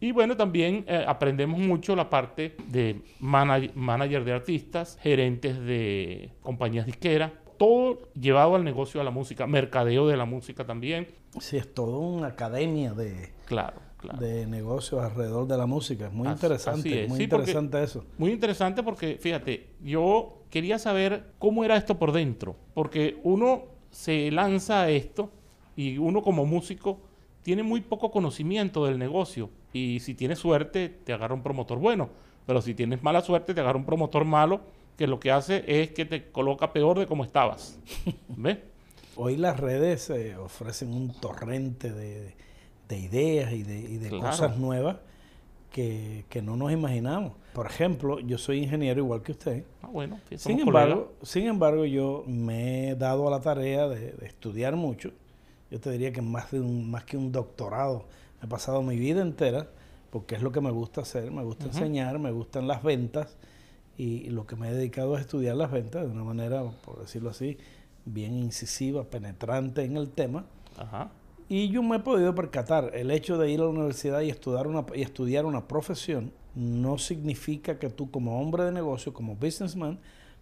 Y 0.00 0.12
bueno, 0.12 0.36
también 0.36 0.84
eh, 0.88 1.04
aprendemos 1.06 1.58
mucho 1.58 1.94
la 1.94 2.08
parte 2.08 2.56
de 2.68 3.02
manager 3.20 4.24
de 4.24 4.32
artistas, 4.32 4.98
gerentes 5.02 5.58
de 5.60 6.30
compañías 6.42 6.86
disqueras, 6.86 7.32
todo 7.58 8.08
llevado 8.14 8.54
al 8.54 8.64
negocio 8.64 9.00
de 9.00 9.04
la 9.04 9.10
música, 9.10 9.46
mercadeo 9.46 10.06
de 10.06 10.16
la 10.16 10.24
música 10.24 10.64
también. 10.64 11.08
Sí, 11.38 11.58
es 11.58 11.74
todo 11.74 11.98
una 11.98 12.28
academia 12.28 12.94
de... 12.94 13.32
Claro 13.46 13.90
de 14.18 14.46
negocios 14.46 15.02
alrededor 15.02 15.46
de 15.46 15.56
la 15.56 15.66
música. 15.66 16.06
Es 16.06 16.12
muy 16.12 16.28
interesante, 16.28 17.06
muy 17.08 17.22
interesante 17.22 17.82
eso. 17.82 18.04
Muy 18.18 18.32
interesante 18.32 18.82
porque, 18.82 19.18
fíjate, 19.20 19.68
yo 19.82 20.42
quería 20.50 20.78
saber 20.78 21.32
cómo 21.38 21.64
era 21.64 21.76
esto 21.76 21.98
por 21.98 22.12
dentro, 22.12 22.56
porque 22.74 23.20
uno 23.22 23.64
se 23.90 24.30
lanza 24.30 24.82
a 24.82 24.90
esto 24.90 25.30
y 25.76 25.98
uno 25.98 26.22
como 26.22 26.46
músico 26.46 27.00
tiene 27.42 27.62
muy 27.62 27.80
poco 27.80 28.10
conocimiento 28.10 28.84
del 28.86 28.98
negocio 28.98 29.50
y 29.72 30.00
si 30.00 30.14
tienes 30.14 30.38
suerte 30.38 30.88
te 30.88 31.12
agarra 31.12 31.34
un 31.34 31.42
promotor 31.42 31.78
bueno, 31.78 32.10
pero 32.46 32.60
si 32.62 32.74
tienes 32.74 33.02
mala 33.02 33.20
suerte 33.22 33.54
te 33.54 33.60
agarra 33.60 33.78
un 33.78 33.86
promotor 33.86 34.24
malo 34.24 34.60
que 34.96 35.06
lo 35.06 35.18
que 35.18 35.30
hace 35.30 35.64
es 35.66 35.90
que 35.92 36.04
te 36.04 36.30
coloca 36.30 36.72
peor 36.72 36.98
de 36.98 37.06
como 37.06 37.24
estabas. 37.24 37.78
¿Ves? 38.28 38.58
Hoy 39.16 39.36
las 39.36 39.58
redes 39.58 40.10
eh, 40.10 40.36
ofrecen 40.36 40.92
un 40.94 41.12
torrente 41.12 41.92
de 41.92 42.34
de 42.90 42.98
ideas 42.98 43.52
y 43.52 43.62
de, 43.62 44.10
cosas 44.10 44.58
nuevas 44.58 44.96
que, 45.72 46.24
no 46.42 46.56
nos 46.56 46.72
imaginamos. 46.72 47.32
Por 47.54 47.66
ejemplo, 47.66 48.18
yo 48.18 48.36
soy 48.36 48.58
ingeniero 48.58 49.00
igual 49.00 49.22
que 49.22 49.32
usted. 49.32 49.64
Ah, 49.82 49.88
bueno, 49.90 50.18
sin 50.36 50.58
embargo, 50.58 51.12
sin 51.22 51.46
embargo, 51.46 51.84
yo 51.84 52.24
me 52.26 52.90
he 52.90 52.96
dado 52.96 53.28
a 53.28 53.30
la 53.30 53.40
tarea 53.40 53.88
de, 53.88 54.14
estudiar 54.26 54.74
mucho. 54.76 55.12
Yo 55.70 55.80
te 55.80 55.90
diría 55.90 56.12
que 56.12 56.22
más, 56.22 56.50
de 56.50 56.60
un, 56.60 56.90
más 56.90 57.04
que 57.04 57.16
un 57.16 57.32
doctorado, 57.32 58.06
he 58.42 58.46
pasado 58.46 58.82
mi 58.82 58.96
vida 58.98 59.22
entera, 59.22 59.68
porque 60.10 60.34
es 60.34 60.42
lo 60.42 60.50
que 60.50 60.60
me 60.60 60.70
gusta 60.70 61.02
hacer, 61.02 61.30
me 61.30 61.44
gusta 61.44 61.66
enseñar, 61.66 62.18
me 62.18 62.32
gustan 62.32 62.66
las 62.66 62.82
ventas, 62.82 63.36
y, 63.96 64.30
lo 64.30 64.46
que 64.46 64.56
me 64.56 64.70
he 64.70 64.72
dedicado 64.72 65.14
es 65.16 65.22
estudiar 65.22 65.56
las 65.56 65.70
ventas 65.70 66.06
de 66.06 66.10
una 66.10 66.24
manera, 66.24 66.62
por 66.84 67.00
decirlo 67.00 67.30
así, 67.30 67.58
bien 68.06 68.34
incisiva, 68.34 69.04
penetrante 69.04 69.84
en 69.84 69.98
el 69.98 70.08
tema. 70.10 70.46
Ajá. 70.78 71.10
Y 71.48 71.68
yo 71.68 71.82
me 71.82 71.96
he 71.96 72.00
podido 72.00 72.34
percatar, 72.34 72.92
el 72.94 73.10
hecho 73.10 73.36
de 73.36 73.50
ir 73.50 73.60
a 73.60 73.64
la 73.64 73.68
universidad 73.68 74.22
y 74.22 74.30
estudiar 74.30 74.66
una, 74.66 74.86
y 74.94 75.02
estudiar 75.02 75.44
una 75.44 75.68
profesión 75.68 76.32
no 76.54 76.96
significa 76.96 77.78
que 77.78 77.90
tú 77.90 78.10
como 78.10 78.40
hombre 78.40 78.64
de 78.64 78.72
negocio, 78.72 79.12
como 79.12 79.36
businessman, 79.36 80.00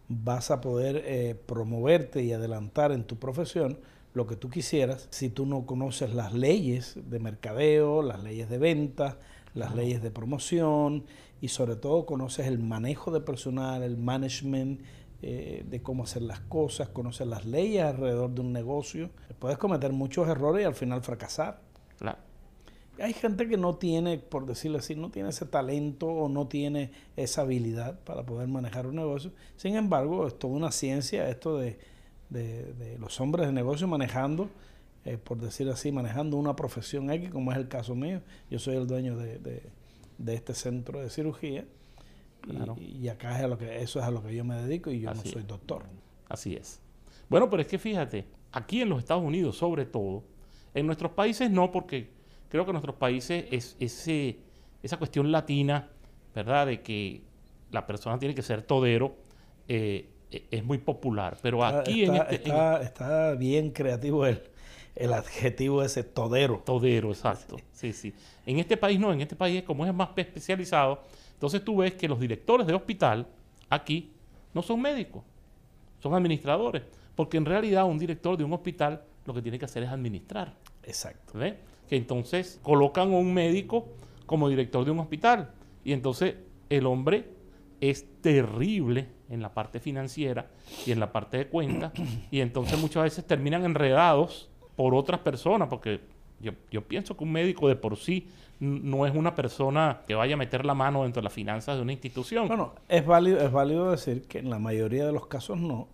vas 0.09 0.51
a 0.51 0.61
poder 0.61 1.03
eh, 1.05 1.35
promoverte 1.47 2.23
y 2.23 2.33
adelantar 2.33 2.93
en 2.93 3.05
tu 3.05 3.19
profesión 3.19 3.79
lo 4.15 4.27
que 4.27 4.37
tú 4.37 4.51
quisieras 4.51 5.09
si 5.11 5.31
tú 5.31 5.47
no 5.47 5.67
conoces 5.67 6.15
las 6.15 6.33
leyes 6.33 6.97
de 6.97 7.19
mercadeo, 7.19 8.03
las 8.03 8.23
leyes 8.23 8.49
de 8.49 8.59
venta, 8.59 9.19
las 9.55 9.75
leyes 9.75 10.03
de 10.03 10.11
promoción 10.11 11.05
y 11.41 11.49
sobre 11.49 11.77
todo 11.77 12.07
conoces 12.07 12.47
el 12.47 12.59
manejo 12.59 13.11
de 13.11 13.21
personal, 13.21 13.83
el 13.83 13.97
management, 13.97 14.81
eh, 15.21 15.65
de 15.69 15.83
cómo 15.83 16.05
hacer 16.05 16.23
las 16.23 16.41
cosas, 16.41 16.89
conoces 16.89 17.27
las 17.27 17.45
leyes 17.45 17.83
alrededor 17.83 18.31
de 18.31 18.41
un 18.41 18.53
negocio. 18.53 19.11
Puedes 19.39 19.59
cometer 19.59 19.93
muchos 19.93 20.29
errores 20.29 20.63
y 20.63 20.65
al 20.65 20.75
final 20.75 21.03
fracasar. 21.03 21.61
Claro. 21.99 22.19
Hay 23.01 23.13
gente 23.13 23.49
que 23.49 23.57
no 23.57 23.77
tiene, 23.77 24.19
por 24.19 24.47
decirlo 24.47 24.79
así, 24.79 24.97
no 24.97 25.11
tiene 25.11 25.29
ese 25.29 25.47
talento 25.47 26.07
o 26.07 26.29
no 26.29 26.49
tiene 26.49 26.91
esa 27.17 27.43
habilidad 27.43 28.01
para 28.01 28.25
poder 28.25 28.49
manejar 28.49 28.89
un 28.89 28.97
negocio. 28.97 29.33
Sin 29.57 29.77
embargo, 29.77 30.27
es 30.27 30.37
toda 30.39 30.55
una 30.55 30.73
ciencia 30.73 31.29
esto 31.29 31.59
de, 31.59 31.79
de, 32.31 32.97
los 32.99 33.21
hombres 33.21 33.47
de 33.47 33.53
negocio 33.53 33.87
manejando, 33.87 34.49
eh, 35.05 35.17
por 35.17 35.39
decirlo 35.39 35.73
así, 35.73 35.93
manejando 35.93 36.37
una 36.37 36.57
profesión 36.57 37.11
X, 37.11 37.31
como 37.31 37.53
es 37.53 37.59
el 37.59 37.69
caso 37.69 37.95
mío. 37.95 38.21
Yo 38.51 38.59
soy 38.59 38.77
el 38.77 38.87
dueño 38.87 39.17
de, 39.17 39.39
de 40.19 40.35
este 40.35 40.55
centro 40.55 41.01
de 41.01 41.11
cirugía 41.11 41.65
y, 42.79 43.09
acá 43.09 43.39
es 43.39 43.45
a 43.45 43.49
lo 43.49 43.59
que, 43.59 43.83
eso 43.83 43.99
es 43.99 44.05
a 44.05 44.11
lo 44.11 44.23
que 44.23 44.35
yo 44.35 44.45
me 44.45 44.57
dedico 44.57 44.91
y 44.91 45.01
yo 45.01 45.13
no 45.13 45.23
soy 45.23 45.43
doctor. 45.43 45.85
Así 46.29 46.55
es. 46.55 46.81
Bueno, 47.29 47.49
pero 47.51 47.63
es 47.63 47.69
que 47.69 47.79
fíjate, 47.79 48.27
aquí 48.53 48.81
en 48.81 48.89
los 48.89 48.99
Estados 48.99 49.23
Unidos 49.23 49.57
sobre 49.57 49.87
todo, 49.87 50.25
en 50.75 50.87
nuestros 50.87 51.13
países 51.13 51.51
no, 51.51 51.71
porque 51.71 52.11
creo 52.49 52.65
que 52.65 52.71
en 52.71 52.75
nuestros 52.75 52.97
países 52.97 53.47
es 53.51 53.77
ese, 53.81 54.39
esa 54.83 54.97
cuestión 54.97 55.31
latina, 55.31 55.91
¿verdad? 56.35 56.67
De 56.67 56.83
que 56.83 57.23
la 57.71 57.87
persona 57.87 58.19
tiene 58.19 58.35
que 58.35 58.43
ser 58.43 58.63
todero, 58.63 59.17
eh, 59.69 60.09
es 60.31 60.65
muy 60.65 60.79
popular. 60.79 61.37
Pero 61.43 61.65
aquí 61.65 62.05
está, 62.05 62.17
en, 62.17 62.23
este, 62.23 62.35
está, 62.35 62.83
está 62.83 63.35
bien 63.35 63.71
creativo 63.71 64.27
el, 64.27 64.43
el 64.95 65.13
adjetivo 65.13 65.83
ese 65.83 66.05
todero. 66.05 66.63
Todero, 66.65 67.11
exacto. 67.11 67.57
Sí, 67.73 67.93
sí. 67.93 68.13
En 68.47 68.59
este 68.59 68.77
país 68.77 68.99
no, 68.99 69.13
en 69.13 69.21
este 69.21 69.37
país 69.37 69.63
como 69.63 69.87
es 69.87 69.95
más 69.95 70.11
especializado, 70.17 71.03
entonces 71.35 71.65
tú 71.65 71.79
ves 71.79 71.95
que 71.95 72.09
los 72.09 72.19
directores 72.19 72.67
de 72.67 72.75
hospital 72.75 73.27
aquí 73.71 74.13
no 74.55 74.63
son 74.63 74.81
médicos, 74.81 75.23
son 76.01 76.15
administradores, 76.15 76.83
porque 77.15 77.37
en 77.37 77.45
realidad 77.45 77.85
un 77.85 77.99
director 77.99 78.37
de 78.37 78.45
un 78.45 78.53
hospital 78.53 79.03
lo 79.25 79.35
que 79.35 79.43
tiene 79.43 79.59
que 79.59 79.67
hacer 79.67 79.83
es 79.83 79.91
administrar. 79.91 80.55
Exacto. 80.83 81.39
¿Ves? 81.39 81.55
Que 81.89 81.97
entonces 81.97 82.59
colocan 82.63 83.13
a 83.13 83.17
un 83.17 83.33
médico 83.33 83.89
como 84.27 84.49
director 84.49 84.85
de 84.85 84.91
un 84.91 84.99
hospital 84.99 85.53
y 85.85 85.93
entonces 85.93 86.35
el 86.71 86.87
hombre 86.87 87.38
es 87.81 88.21
terrible 88.21 89.09
en 89.29 89.43
la 89.43 89.55
parte 89.55 89.81
financiera 89.81 90.51
y 90.87 90.93
en 90.93 91.01
la 91.01 91.13
parte 91.13 91.37
de 91.37 91.49
cuentas 91.49 91.93
y 92.31 92.41
entonces 92.41 92.79
muchas 92.79 93.05
veces 93.05 93.27
terminan 93.27 93.65
enredados 93.65 94.51
por 94.77 94.95
otras 94.95 95.21
personas 95.21 95.69
porque 95.69 96.01
yo, 96.41 96.53
yo 96.71 96.87
pienso 96.87 97.17
que 97.17 97.25
un 97.25 97.33
médico 97.33 97.69
de 97.69 97.77
por 97.77 97.97
sí 97.97 98.29
no 98.61 99.07
es 99.07 99.15
una 99.15 99.35
persona 99.35 100.03
que 100.07 100.15
vaya 100.15 100.35
a 100.35 100.37
meter 100.37 100.65
la 100.65 100.75
mano 100.75 101.05
dentro 101.05 101.21
de 101.21 101.25
las 101.25 101.33
finanzas 101.33 101.77
de 101.77 101.83
una 101.83 101.93
institución. 101.93 102.49
Bueno, 102.49 102.75
es 102.89 103.07
válido, 103.07 103.41
es 103.41 103.53
válido 103.53 103.91
decir 103.91 104.23
que 104.27 104.39
en 104.39 104.51
la 104.51 104.59
mayoría 104.59 105.07
de 105.07 105.13
los 105.13 105.27
casos 105.27 105.59
no, 105.59 105.89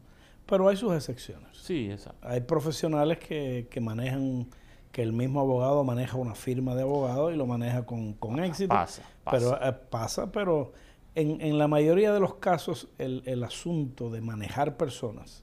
pero 0.46 0.68
hay 0.68 0.76
sus 0.76 0.94
excepciones. 0.94 1.48
Sí, 1.56 1.90
exacto. 1.90 2.26
Hay 2.26 2.40
profesionales 2.40 3.18
que, 3.18 3.68
que 3.70 3.80
manejan, 3.80 4.48
que 4.92 5.02
el 5.02 5.12
mismo 5.12 5.40
abogado 5.40 5.84
maneja 5.84 6.16
una 6.16 6.34
firma 6.34 6.74
de 6.74 6.82
abogado 6.82 7.30
y 7.30 7.36
lo 7.36 7.46
maneja 7.46 7.84
con, 7.84 8.14
con 8.14 8.42
éxito. 8.42 8.74
Pasa, 8.74 9.02
pasa. 9.24 9.38
Pero, 9.38 9.68
eh, 9.68 9.72
pasa, 9.90 10.32
pero 10.32 10.72
en, 11.14 11.40
en, 11.40 11.58
la 11.58 11.68
mayoría 11.68 12.12
de 12.12 12.20
los 12.20 12.34
casos 12.36 12.88
el, 12.98 13.22
el 13.26 13.44
asunto 13.44 14.10
de 14.10 14.20
manejar 14.20 14.76
personas, 14.76 15.42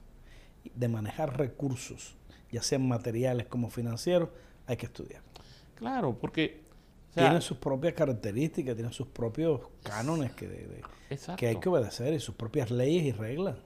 de 0.74 0.88
manejar 0.88 1.38
recursos, 1.38 2.16
ya 2.50 2.62
sean 2.62 2.86
materiales 2.86 3.46
como 3.46 3.70
financieros, 3.70 4.28
hay 4.66 4.76
que 4.76 4.86
estudiar. 4.86 5.22
Claro, 5.74 6.16
porque 6.18 6.62
tienen 7.14 7.42
sus 7.42 7.58
propias 7.58 7.94
características, 7.94 8.74
tienen 8.74 8.92
sus 8.92 9.08
propios 9.08 9.60
cánones 9.82 10.32
que, 10.32 10.80
que 11.36 11.46
hay 11.48 11.56
que 11.56 11.68
obedecer 11.68 12.14
y 12.14 12.20
sus 12.20 12.34
propias 12.34 12.70
leyes 12.70 13.04
y 13.04 13.12
reglas. 13.12 13.56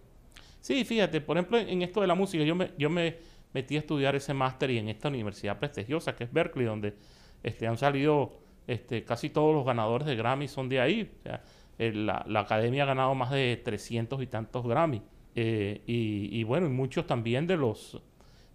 Sí, 0.60 0.84
fíjate, 0.84 1.20
por 1.20 1.36
ejemplo, 1.36 1.58
en 1.58 1.82
esto 1.82 2.00
de 2.00 2.08
la 2.08 2.14
música, 2.14 2.42
yo 2.42 2.56
me, 2.56 2.72
yo 2.76 2.90
me 2.90 3.18
metí 3.52 3.76
a 3.76 3.78
estudiar 3.78 4.16
ese 4.16 4.34
máster 4.34 4.70
y 4.70 4.78
en 4.78 4.88
esta 4.88 5.08
universidad 5.08 5.58
prestigiosa 5.58 6.16
que 6.16 6.24
es 6.24 6.32
Berkeley, 6.32 6.66
donde 6.66 6.94
este, 7.42 7.68
han 7.68 7.78
salido 7.78 8.32
este, 8.66 9.04
casi 9.04 9.30
todos 9.30 9.54
los 9.54 9.64
ganadores 9.64 10.06
de 10.08 10.16
Grammy 10.16 10.48
son 10.48 10.68
de 10.68 10.80
ahí. 10.80 11.12
O 11.20 11.22
sea, 11.22 11.42
la, 11.78 12.24
la, 12.26 12.40
academia 12.40 12.84
ha 12.84 12.86
ganado 12.86 13.14
más 13.14 13.30
de 13.30 13.60
300 13.62 14.22
y 14.22 14.26
tantos 14.26 14.66
Grammy. 14.66 15.02
Eh, 15.34 15.82
y, 15.86 16.38
y 16.38 16.44
bueno, 16.44 16.66
y 16.66 16.70
muchos 16.70 17.06
también 17.06 17.46
de 17.46 17.56
los 17.56 18.00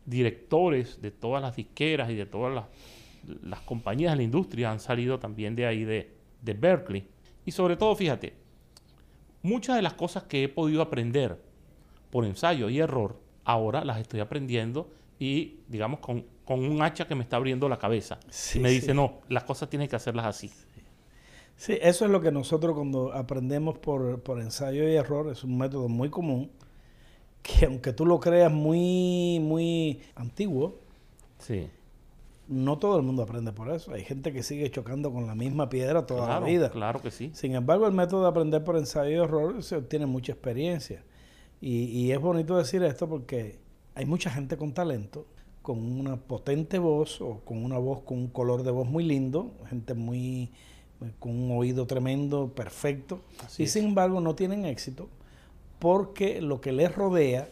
directores 0.05 1.01
de 1.01 1.11
todas 1.11 1.41
las 1.41 1.55
disqueras 1.55 2.09
y 2.09 2.15
de 2.15 2.25
todas 2.25 2.53
las 2.53 2.65
las 3.43 3.61
compañías 3.61 4.13
de 4.13 4.17
la 4.17 4.23
industria 4.23 4.71
han 4.71 4.79
salido 4.79 5.19
también 5.19 5.55
de 5.55 5.65
ahí, 5.65 5.83
de, 5.83 6.11
de 6.41 6.53
Berkeley. 6.53 7.07
Y 7.45 7.51
sobre 7.51 7.75
todo, 7.75 7.95
fíjate, 7.95 8.33
muchas 9.41 9.75
de 9.75 9.81
las 9.81 9.93
cosas 9.93 10.23
que 10.23 10.43
he 10.43 10.49
podido 10.49 10.81
aprender 10.81 11.41
por 12.09 12.25
ensayo 12.25 12.69
y 12.69 12.79
error, 12.79 13.19
ahora 13.43 13.83
las 13.85 13.99
estoy 13.99 14.19
aprendiendo 14.19 14.89
y, 15.19 15.59
digamos, 15.67 15.99
con, 15.99 16.25
con 16.45 16.63
un 16.63 16.81
hacha 16.81 17.07
que 17.07 17.15
me 17.15 17.23
está 17.23 17.37
abriendo 17.37 17.69
la 17.69 17.77
cabeza. 17.77 18.19
y 18.53 18.59
me 18.59 18.69
dice, 18.69 18.93
no, 18.93 19.21
las 19.29 19.43
cosas 19.43 19.69
tienen 19.69 19.87
que 19.87 19.95
hacerlas 19.95 20.25
así. 20.25 20.51
Sí. 21.61 21.77
eso 21.81 22.05
es 22.05 22.11
lo 22.11 22.21
que 22.21 22.31
nosotros 22.31 22.75
cuando 22.75 23.13
aprendemos 23.13 23.77
por, 23.77 24.21
por 24.21 24.41
ensayo 24.41 24.87
y 24.89 24.95
error, 24.95 25.29
es 25.29 25.43
un 25.43 25.57
método 25.57 25.89
muy 25.89 26.09
común, 26.09 26.49
que 27.43 27.65
aunque 27.65 27.93
tú 27.93 28.05
lo 28.05 28.19
creas 28.19 28.51
muy, 28.51 29.39
muy 29.39 30.01
antiguo, 30.15 30.79
sí 31.37 31.69
no 32.51 32.77
todo 32.77 32.97
el 32.97 33.03
mundo 33.03 33.23
aprende 33.23 33.53
por 33.53 33.69
eso. 33.69 33.93
Hay 33.93 34.03
gente 34.03 34.33
que 34.33 34.43
sigue 34.43 34.69
chocando 34.69 35.11
con 35.11 35.25
la 35.25 35.35
misma 35.35 35.69
piedra 35.69 36.05
toda 36.05 36.27
la 36.27 36.45
vida. 36.45 36.69
Claro 36.69 37.01
que 37.01 37.09
sí. 37.09 37.31
Sin 37.33 37.55
embargo, 37.55 37.87
el 37.87 37.93
método 37.93 38.23
de 38.23 38.27
aprender 38.27 38.63
por 38.63 38.75
ensayo 38.75 39.09
y 39.09 39.23
error 39.23 39.63
se 39.63 39.77
obtiene 39.77 40.05
mucha 40.05 40.33
experiencia. 40.33 41.01
Y, 41.61 41.85
y, 41.85 42.11
es 42.11 42.19
bonito 42.19 42.57
decir 42.57 42.83
esto 42.83 43.07
porque 43.07 43.59
hay 43.95 44.05
mucha 44.05 44.29
gente 44.29 44.57
con 44.57 44.73
talento, 44.73 45.27
con 45.61 45.77
una 45.77 46.17
potente 46.17 46.77
voz 46.77 47.21
o 47.21 47.39
con 47.45 47.63
una 47.63 47.77
voz 47.77 48.01
con 48.01 48.17
un 48.17 48.27
color 48.27 48.63
de 48.63 48.71
voz 48.71 48.87
muy 48.87 49.05
lindo, 49.05 49.53
gente 49.69 49.93
muy 49.93 50.51
con 51.19 51.31
un 51.31 51.57
oído 51.57 51.87
tremendo, 51.87 52.49
perfecto, 52.49 53.21
y 53.57 53.67
sin 53.67 53.85
embargo 53.85 54.21
no 54.21 54.35
tienen 54.35 54.65
éxito 54.65 55.09
porque 55.79 56.41
lo 56.41 56.61
que 56.61 56.71
les 56.71 56.93
rodea 56.93 57.49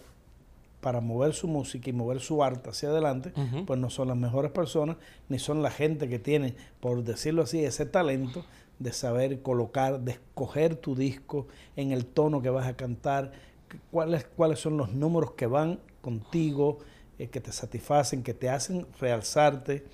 para 0.82 1.02
mover 1.02 1.34
su 1.34 1.48
música 1.48 1.90
y 1.90 1.94
mover 1.94 2.22
su 2.22 2.44
arte 2.44 2.70
hacia 2.70 2.90
adelante, 2.90 3.34
pues 3.66 3.80
no 3.80 3.90
son 3.90 4.08
las 4.08 4.18
mejores 4.18 4.52
personas, 4.52 4.98
ni 5.28 5.40
son 5.40 5.62
la 5.62 5.72
gente 5.72 6.08
que 6.08 6.20
tiene, 6.20 6.56
por 6.80 7.04
decirlo 7.04 7.44
así, 7.44 7.64
ese 7.66 7.86
talento 7.86 8.46
de 8.78 8.94
saber 8.94 9.42
colocar, 9.42 10.00
de 10.00 10.14
escoger 10.14 10.76
tu 10.76 10.96
disco 10.96 11.48
en 11.76 11.92
el 11.92 12.06
tono 12.06 12.42
que 12.42 12.50
vas 12.50 12.68
a 12.68 12.78
cantar, 12.78 13.34
cuáles, 13.92 14.26
cuáles 14.26 14.60
son 14.60 14.78
los 14.78 14.94
números 14.94 15.32
que 15.32 15.48
van 15.48 15.80
contigo, 16.02 16.80
eh, 17.18 17.28
que 17.28 17.42
te 17.42 17.52
satisfacen, 17.52 18.24
que 18.24 18.34
te 18.34 18.50
hacen 18.50 18.88
realzarte. 19.00 19.86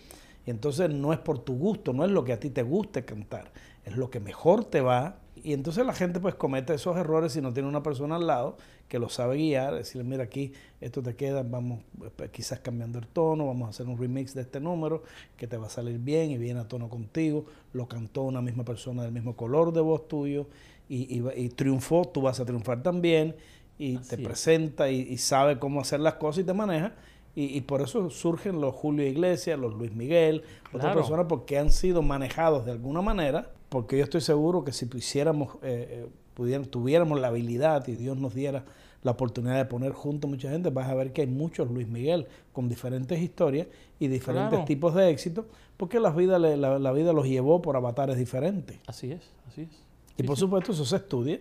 Y 0.45 0.51
entonces 0.51 0.89
no 0.89 1.13
es 1.13 1.19
por 1.19 1.39
tu 1.39 1.57
gusto, 1.57 1.93
no 1.93 2.05
es 2.05 2.11
lo 2.11 2.23
que 2.23 2.33
a 2.33 2.39
ti 2.39 2.49
te 2.49 2.63
guste 2.63 3.03
cantar, 3.05 3.51
es 3.83 3.97
lo 3.97 4.09
que 4.09 4.19
mejor 4.19 4.65
te 4.65 4.81
va. 4.81 5.17
Y 5.43 5.53
entonces 5.53 5.85
la 5.85 5.93
gente 5.93 6.19
pues 6.19 6.35
comete 6.35 6.73
esos 6.73 6.97
errores 6.97 7.33
si 7.33 7.41
no 7.41 7.53
tiene 7.53 7.67
una 7.67 7.83
persona 7.83 8.15
al 8.15 8.27
lado 8.27 8.57
que 8.87 8.99
lo 8.99 9.09
sabe 9.09 9.37
guiar, 9.37 9.73
decirle, 9.73 10.03
mira 10.03 10.23
aquí, 10.23 10.53
esto 10.79 11.01
te 11.01 11.15
queda, 11.15 11.43
vamos 11.43 11.83
pues, 12.15 12.29
quizás 12.29 12.59
cambiando 12.59 12.99
el 12.99 13.07
tono, 13.07 13.47
vamos 13.47 13.67
a 13.67 13.69
hacer 13.71 13.87
un 13.87 13.97
remix 13.97 14.33
de 14.35 14.41
este 14.41 14.59
número 14.59 15.03
que 15.37 15.47
te 15.47 15.57
va 15.57 15.67
a 15.67 15.69
salir 15.69 15.97
bien 15.97 16.29
y 16.29 16.37
viene 16.37 16.59
a 16.59 16.67
tono 16.67 16.89
contigo, 16.89 17.45
lo 17.73 17.87
cantó 17.87 18.23
una 18.23 18.41
misma 18.41 18.63
persona 18.63 19.03
del 19.03 19.11
mismo 19.11 19.35
color 19.35 19.73
de 19.73 19.81
voz 19.81 20.07
tuyo 20.07 20.47
y, 20.87 21.23
y, 21.35 21.49
triunfó, 21.49 22.05
tú 22.05 22.21
vas 22.21 22.39
a 22.39 22.45
triunfar 22.45 22.83
también 22.83 23.35
y 23.79 23.97
te 23.97 24.17
presenta 24.17 24.89
y, 24.89 25.17
sabe 25.17 25.57
cómo 25.57 25.81
hacer 25.81 25.99
las 25.99 26.15
cosas 26.15 26.43
y 26.43 26.45
te 26.45 26.53
maneja. 26.53 26.93
Y, 27.37 27.59
por 27.61 27.81
eso 27.81 28.09
surgen 28.09 28.61
los 28.61 28.73
Julio 28.73 29.05
Iglesias, 29.05 29.59
los 29.59 29.73
Luis 29.73 29.93
Miguel, 29.93 30.43
otras 30.71 30.95
personas 30.95 31.25
porque 31.27 31.57
han 31.57 31.69
sido 31.69 32.01
manejados 32.01 32.65
de 32.65 32.71
alguna 32.71 33.01
manera 33.01 33.51
porque 33.75 33.97
yo 33.97 34.05
estoy 34.05 34.21
seguro 34.21 34.63
que 34.63 34.71
si 34.71 34.85
pudiéramos, 34.85 35.55
eh, 35.61 36.07
eh 36.37 36.59
tuviéramos 36.69 37.19
la 37.19 37.27
habilidad 37.27 37.85
y 37.87 37.95
Dios 37.95 38.17
nos 38.17 38.33
diera 38.33 38.63
la 39.03 39.11
oportunidad 39.11 39.57
de 39.57 39.65
poner 39.65 39.91
junto 39.91 40.27
mucha 40.27 40.49
gente, 40.49 40.69
vas 40.69 40.89
a 40.89 40.95
ver 40.95 41.13
que 41.13 41.21
hay 41.21 41.27
muchos 41.27 41.69
Luis 41.69 41.87
Miguel 41.87 42.27
con 42.53 42.69
diferentes 42.69 43.19
historias 43.19 43.67
y 43.99 44.07
diferentes 44.07 44.65
tipos 44.65 44.95
de 44.95 45.09
éxito, 45.09 45.45
porque 45.77 45.99
la 45.99 46.09
vida, 46.11 46.39
la, 46.39 46.79
la, 46.79 46.91
vida 46.91 47.13
los 47.13 47.27
llevó 47.27 47.61
por 47.61 47.75
avatares 47.75 48.17
diferentes. 48.17 48.79
Así 48.87 49.11
es, 49.11 49.21
así 49.47 49.63
es. 49.63 49.83
y 50.17 50.23
por 50.23 50.37
supuesto 50.37 50.71
eso 50.71 50.85
se 50.85 50.95
estudia. 50.95 51.39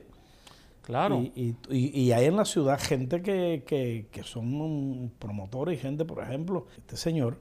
Claro. 0.84 1.20
Y, 1.20 1.56
y, 1.70 2.00
y, 2.00 2.12
hay 2.12 2.26
en 2.26 2.36
la 2.36 2.44
ciudad 2.44 2.78
gente 2.78 3.22
que, 3.22 3.64
que, 3.66 4.06
que 4.12 4.22
son 4.22 5.10
promotores 5.18 5.78
y 5.78 5.82
gente, 5.82 6.04
por 6.04 6.22
ejemplo, 6.22 6.66
este 6.76 6.96
señor 6.96 7.38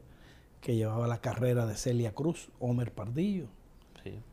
que 0.61 0.75
llevaba 0.75 1.07
la 1.07 1.19
carrera 1.19 1.65
de 1.65 1.75
Celia 1.75 2.13
Cruz, 2.13 2.49
Homer 2.59 2.93
Pardillo 2.93 3.49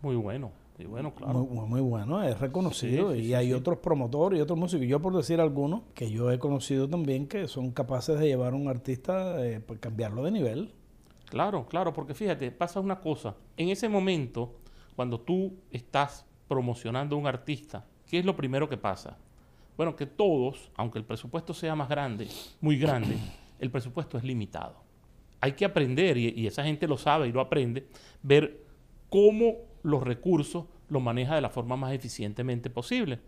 muy 0.03 0.17
bueno. 0.17 0.53
Muy 0.79 0.87
bueno, 0.87 1.15
claro. 1.15 1.41
Muy, 1.41 1.81
bueno, 1.83 2.23
es 2.23 2.41
reconocido. 2.41 3.15
y 3.15 3.35
hay 3.35 3.53
otros 3.53 3.79
promotores 3.79 4.39
y 4.39 4.43
otros 4.43 4.59
músicos. 4.59 4.87
Yo, 4.87 5.01
por 5.01 5.15
decir 5.15 5.39
algunos, 5.39 5.83
que 5.95 6.11
yo 6.11 6.33
he 6.33 6.39
conocido 6.39 6.89
también, 6.89 7.27
que 7.27 7.49
son 7.49 7.71
capaces 7.71 8.19
de 8.19 8.29
llevar 8.29 8.55
a 8.55 8.57
un 8.57 8.67
artista, 8.67 9.45
eh, 9.45 9.61
pues 9.61 9.79
cambiarlo 9.79 10.23
de 10.23 10.31
nivel. 10.31 10.73
Claro, 11.27 11.67
claro, 11.69 11.93
porque 11.93 12.15
fíjate, 12.15 12.51
pasa 12.51 12.81
una 12.81 13.01
cosa. 13.01 13.37
En 13.59 13.69
ese 13.69 13.91
momento, 13.91 14.55
cuando 14.97 15.21
tú 15.21 15.53
estás 15.71 16.25
promocionando 16.49 17.15
a 17.15 17.19
un 17.19 17.27
artista, 17.27 17.85
¿qué 18.11 18.19
es 18.19 18.25
lo 18.25 18.35
primero 18.35 18.69
que 18.69 18.77
pasa? 18.77 19.17
Bueno, 19.77 19.95
que 19.95 20.05
todos, 20.05 20.71
aunque 20.75 20.99
el 20.99 21.05
presupuesto 21.05 21.55
sea 21.55 21.77
más 21.77 21.89
grande, 21.89 22.27
muy 22.61 22.77
grande, 22.77 23.17
el 23.61 23.71
presupuesto 23.71 24.19
es 24.19 24.25
limitado. 24.25 24.75
Hay 25.41 25.53
que 25.53 25.65
aprender, 25.65 26.19
y, 26.19 26.47
esa 26.47 26.65
gente 26.65 26.89
lo 26.89 26.99
sabe 26.99 27.29
y 27.29 27.33
lo 27.33 27.41
aprende, 27.41 27.87
ver 28.23 28.65
cómo 29.09 29.55
los 29.83 30.03
recursos 30.03 30.65
los 30.89 31.01
maneja 31.01 31.37
de 31.37 31.41
la 31.41 31.51
forma 31.51 31.77
más 31.77 31.93
eficientemente 31.93 32.69
posible. 32.69 33.21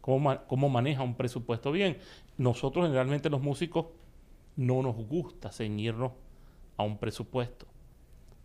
Cómo, 0.00 0.34
cómo 0.46 0.70
maneja 0.70 1.02
un 1.02 1.14
presupuesto 1.14 1.70
bien. 1.70 1.98
Nosotros 2.38 2.86
generalmente 2.86 3.28
los 3.28 3.42
músicos 3.42 3.86
no 4.56 4.82
nos 4.82 4.96
gusta 4.96 5.52
ceñirnos 5.52 6.12
a 6.78 6.82
un 6.82 6.96
presupuesto, 6.96 7.66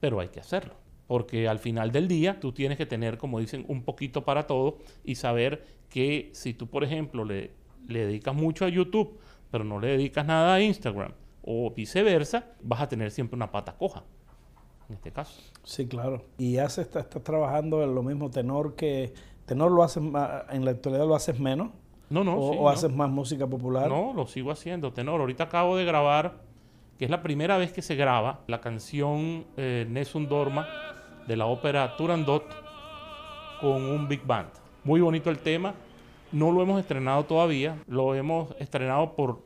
pero 0.01 0.19
hay 0.19 0.27
que 0.27 0.41
hacerlo. 0.41 0.84
Porque 1.07 1.47
al 1.47 1.59
final 1.59 1.91
del 1.91 2.07
día 2.07 2.39
tú 2.39 2.51
tienes 2.51 2.77
que 2.77 2.85
tener, 2.85 3.17
como 3.17 3.39
dicen, 3.39 3.65
un 3.67 3.83
poquito 3.83 4.25
para 4.25 4.47
todo 4.47 4.79
y 5.03 5.15
saber 5.15 5.65
que 5.89 6.29
si 6.33 6.53
tú, 6.53 6.67
por 6.67 6.83
ejemplo, 6.83 7.25
le, 7.25 7.51
le 7.87 8.05
dedicas 8.05 8.35
mucho 8.35 8.65
a 8.65 8.69
YouTube, 8.69 9.19
pero 9.51 9.63
no 9.63 9.79
le 9.79 9.89
dedicas 9.89 10.25
nada 10.25 10.55
a 10.55 10.61
Instagram, 10.61 11.13
o 11.43 11.71
viceversa, 11.71 12.45
vas 12.61 12.81
a 12.81 12.89
tener 12.89 13.11
siempre 13.11 13.35
una 13.35 13.51
pata 13.51 13.77
coja, 13.77 14.03
en 14.89 14.95
este 14.95 15.11
caso. 15.11 15.41
Sí, 15.63 15.87
claro. 15.87 16.25
Y 16.37 16.57
haces, 16.57 16.87
estás, 16.87 17.07
trabajando 17.23 17.83
en 17.83 17.93
lo 17.95 18.03
mismo 18.03 18.29
tenor 18.29 18.75
que... 18.75 19.13
¿Tenor 19.45 19.71
lo 19.71 19.83
haces 19.83 20.01
en 20.01 20.65
la 20.65 20.71
actualidad 20.71 21.05
lo 21.05 21.13
haces 21.13 21.39
menos? 21.39 21.69
No, 22.09 22.23
no. 22.23 22.35
¿O, 22.35 22.67
haces 22.67 22.91
más 22.91 23.09
música 23.09 23.45
popular? 23.45 23.89
No, 23.89 24.11
lo 24.13 24.25
sigo 24.25 24.51
haciendo, 24.51 24.91
tenor. 24.91 25.21
Ahorita 25.21 25.45
acabo 25.45 25.77
de 25.77 25.85
grabar, 25.85 26.41
que 26.97 27.05
es 27.05 27.11
la 27.11 27.21
primera 27.21 27.57
vez 27.57 27.71
que 27.71 27.83
se 27.83 27.95
graba, 27.95 28.41
la 28.47 28.59
canción 28.59 29.45
eh, 29.57 29.85
Nessun 29.87 30.27
Dorma 30.27 30.67
de 31.27 31.35
la 31.35 31.45
ópera 31.45 31.95
Turandot 31.97 32.43
con 33.59 33.83
un 33.83 34.07
big 34.07 34.25
band. 34.25 34.49
Muy 34.83 35.01
bonito 35.01 35.29
el 35.29 35.39
tema. 35.39 35.73
No 36.31 36.51
lo 36.51 36.61
hemos 36.61 36.79
estrenado 36.79 37.23
todavía, 37.25 37.81
lo 37.87 38.13
hemos 38.13 38.53
estrenado 38.59 39.15
por, 39.15 39.41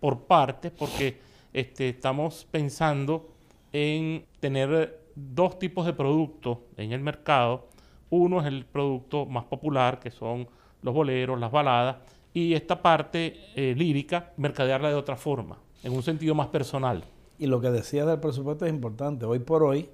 por 0.00 0.20
partes 0.20 0.70
porque 0.70 1.18
este, 1.52 1.88
estamos 1.88 2.46
pensando 2.50 3.28
en 3.72 4.24
tener 4.38 5.00
dos 5.14 5.58
tipos 5.58 5.86
de 5.86 5.92
productos 5.92 6.58
en 6.76 6.92
el 6.92 7.00
mercado. 7.00 7.68
Uno 8.10 8.40
es 8.40 8.46
el 8.46 8.64
producto 8.64 9.26
más 9.26 9.44
popular, 9.44 9.98
que 9.98 10.10
son 10.10 10.48
los 10.82 10.94
boleros, 10.94 11.38
las 11.38 11.50
baladas, 11.50 11.96
y 12.32 12.54
esta 12.54 12.80
parte 12.80 13.36
eh, 13.54 13.74
lírica, 13.76 14.32
mercadearla 14.36 14.88
de 14.88 14.94
otra 14.94 15.16
forma, 15.16 15.58
en 15.82 15.92
un 15.92 16.02
sentido 16.02 16.34
más 16.34 16.48
personal. 16.48 17.04
Y 17.38 17.46
lo 17.46 17.60
que 17.60 17.70
decías 17.70 18.06
del 18.06 18.20
presupuesto 18.20 18.66
es 18.66 18.72
importante. 18.72 19.24
Hoy 19.24 19.38
por 19.38 19.62
hoy, 19.62 19.88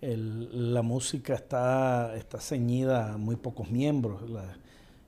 la 0.00 0.82
música 0.82 1.34
está, 1.34 2.14
está 2.16 2.38
ceñida 2.38 3.14
a 3.14 3.16
muy 3.16 3.36
pocos 3.36 3.70
miembros 3.70 4.22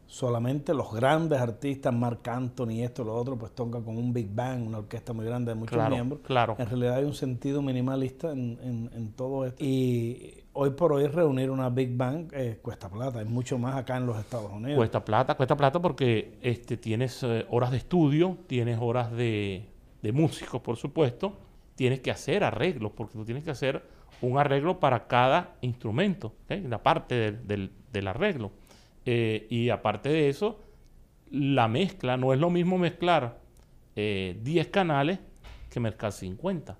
solamente 0.08 0.72
los 0.72 0.92
grandes 0.92 1.38
artistas, 1.38 1.94
Marc 1.94 2.26
Anthony, 2.26 2.82
esto, 2.82 3.04
lo 3.04 3.14
otro, 3.14 3.36
pues 3.36 3.54
tocan 3.54 3.82
con 3.82 3.96
un 3.98 4.12
Big 4.12 4.34
Bang, 4.34 4.66
una 4.66 4.78
orquesta 4.78 5.12
muy 5.12 5.26
grande 5.26 5.52
de 5.52 5.54
muchos 5.54 5.88
miembros. 5.88 6.22
Claro. 6.24 6.56
En 6.58 6.66
realidad 6.66 6.96
hay 6.96 7.04
un 7.04 7.14
sentido 7.14 7.60
minimalista 7.60 8.32
en, 8.32 8.90
en, 8.92 9.12
todo 9.12 9.44
esto. 9.44 9.62
Y 9.62 10.44
hoy 10.54 10.70
por 10.70 10.94
hoy 10.94 11.06
reunir 11.06 11.50
una 11.50 11.68
Big 11.68 11.94
Bang 11.94 12.30
eh, 12.32 12.58
cuesta 12.62 12.88
plata, 12.88 13.18
hay 13.18 13.26
mucho 13.26 13.58
más 13.58 13.76
acá 13.76 13.98
en 13.98 14.06
los 14.06 14.18
Estados 14.18 14.50
Unidos. 14.50 14.78
Cuesta 14.78 15.04
plata, 15.04 15.36
cuesta 15.36 15.56
plata 15.56 15.80
porque 15.80 16.38
este, 16.40 16.78
tienes 16.78 17.22
eh, 17.22 17.46
horas 17.50 17.70
de 17.70 17.76
estudio, 17.76 18.38
tienes 18.46 18.78
horas 18.80 19.12
de, 19.12 19.66
de 20.00 20.12
músicos, 20.12 20.62
por 20.62 20.76
supuesto, 20.76 21.36
tienes 21.74 22.00
que 22.00 22.10
hacer 22.10 22.44
arreglos, 22.44 22.92
porque 22.92 23.12
tú 23.12 23.26
tienes 23.26 23.44
que 23.44 23.50
hacer 23.50 23.82
un 24.20 24.38
arreglo 24.38 24.80
para 24.80 25.06
cada 25.06 25.56
instrumento, 25.60 26.34
la 26.48 26.82
parte 26.82 27.32
del, 27.32 27.70
del 27.92 28.08
arreglo. 28.08 28.52
Eh, 29.10 29.46
y 29.48 29.70
aparte 29.70 30.10
de 30.10 30.28
eso, 30.28 30.60
la 31.30 31.66
mezcla, 31.68 32.16
no 32.16 32.32
es 32.34 32.38
lo 32.38 32.50
mismo 32.50 32.76
mezclar 32.76 33.40
10 33.94 33.96
eh, 33.96 34.70
canales 34.70 35.18
que 35.70 35.80
mezclar 35.80 36.12
50. 36.12 36.76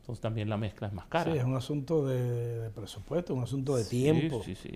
Entonces 0.00 0.20
también 0.20 0.48
la 0.48 0.56
mezcla 0.56 0.88
es 0.88 0.92
más 0.92 1.06
cara. 1.06 1.32
Sí, 1.32 1.38
es 1.38 1.44
un 1.44 1.56
asunto 1.56 2.06
de, 2.06 2.70
presupuesto, 2.70 3.34
un 3.34 3.42
asunto 3.42 3.76
de 3.76 3.84
tiempo. 3.84 4.42
Sí, 4.44 4.54
sí, 4.54 4.70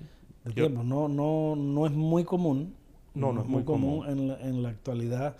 De 0.44 0.52
tiempo. 0.52 0.82
No, 0.82 1.08
no, 1.08 1.54
no 1.56 1.86
es 1.86 1.92
muy 1.92 2.24
común. 2.24 2.74
No, 3.14 3.32
no, 3.32 3.42
es 3.42 3.46
muy 3.46 3.64
común, 3.64 4.04
En, 4.08 4.62
la, 4.62 4.68
actualidad 4.68 5.36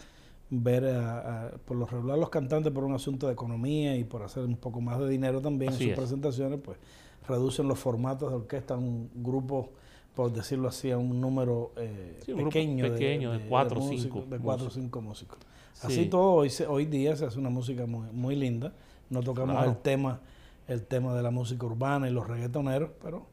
ver 0.51 1.59
por 1.65 1.77
lo 1.77 1.87
regular 1.87 2.19
los 2.19 2.31
cantantes 2.31 2.73
por 2.73 2.85
un 2.85 2.95
asunto 2.95 3.27
de 3.27 3.33
economía 3.33 3.97
y 3.97 4.05
por 4.05 4.23
hacer 4.23 4.45
un 4.45 4.57
poco 4.57 4.81
más 4.81 4.99
de 4.99 5.09
dinero 5.09 5.41
también 5.41 5.73
en 5.73 5.79
sus 5.79 5.93
presentaciones, 5.93 6.61
pues 6.63 6.79
reducen 7.29 7.67
los 7.69 7.79
formatos 7.79 8.31
de 8.31 8.37
orquesta 8.37 8.77
un 8.77 9.11
grupo 9.15 9.71
por 10.15 10.33
decirlo 10.33 10.69
así, 10.69 10.91
a 10.91 10.97
un 10.97 11.21
número 11.21 11.73
eh, 11.77 12.19
pequeño, 12.27 12.91
de, 12.91 13.41
cuatro 13.51 13.83
o 13.83 13.89
cinco, 13.89 14.25
de 14.27 14.39
cuatro 14.39 14.69
o 14.69 14.71
cinco 14.71 15.03
músicos. 15.03 15.39
Así 15.83 16.07
todo 16.07 16.33
hoy, 16.33 16.51
hoy 16.67 16.87
día 16.87 17.15
se 17.17 17.27
hace 17.27 17.39
una 17.39 17.51
música 17.51 17.85
muy, 17.85 18.09
muy 18.13 18.35
linda. 18.35 18.73
No 19.11 19.23
tocamos 19.23 19.63
el 19.67 19.77
tema 19.77 20.21
el 20.69 20.83
tema 20.83 21.15
de 21.15 21.23
la 21.23 21.31
música 21.31 21.65
urbana 21.67 22.09
y 22.09 22.13
los 22.13 22.27
reggaetoneros, 22.27 22.91
pero 23.03 23.27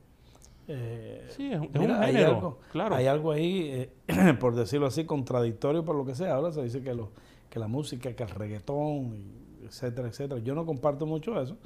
eh, 0.68 1.28
sí, 1.30 1.52
es, 1.52 1.60
un 1.60 1.92
hay 1.92 2.18
algo, 2.18 2.60
claro. 2.72 2.96
Hay 2.96 3.08
algo 3.08 3.32
ahí, 3.32 3.90
eh, 4.08 4.34
por 4.40 4.56
decirlo 4.56 4.88
así, 4.88 5.06
contradictorio 5.06 5.84
por 5.84 5.96
lo 5.96 6.06
que 6.06 6.16
sea. 6.16 6.36
Ahora 6.36 6.52
se 6.52 6.64
dice 6.64 6.82
que, 6.82 6.94
lo, 6.94 7.12
que 7.50 7.60
la 7.60 7.68
música, 7.68 8.14
que 8.16 8.24
el 8.24 8.30
reggaetón, 8.30 9.24
etcétera, 9.66 10.08
etcétera. 10.08 10.42
Yo 10.42 10.56
no 10.56 10.66
comparto 10.66 11.06
mucho 11.06 11.40
eso 11.42 11.58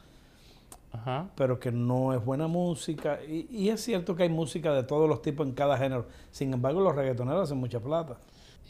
pero 1.35 1.59
que 1.59 1.71
no 1.71 2.13
es 2.13 2.23
buena 2.23 2.47
música. 2.47 3.19
Y, 3.23 3.69
es 3.69 3.81
cierto 3.81 4.15
que 4.15 4.23
hay 4.23 4.29
música 4.29 4.73
de 4.73 4.83
todos 4.83 5.07
los 5.07 5.21
tipos 5.21 5.47
en 5.47 5.53
cada 5.53 5.77
género. 5.77 6.07
Sin 6.31 6.53
embargo, 6.53 6.81
los 6.81 6.95
reggaetoneros 6.95 7.43
hacen 7.43 7.57
mucha 7.57 7.79
plata. 7.79 8.17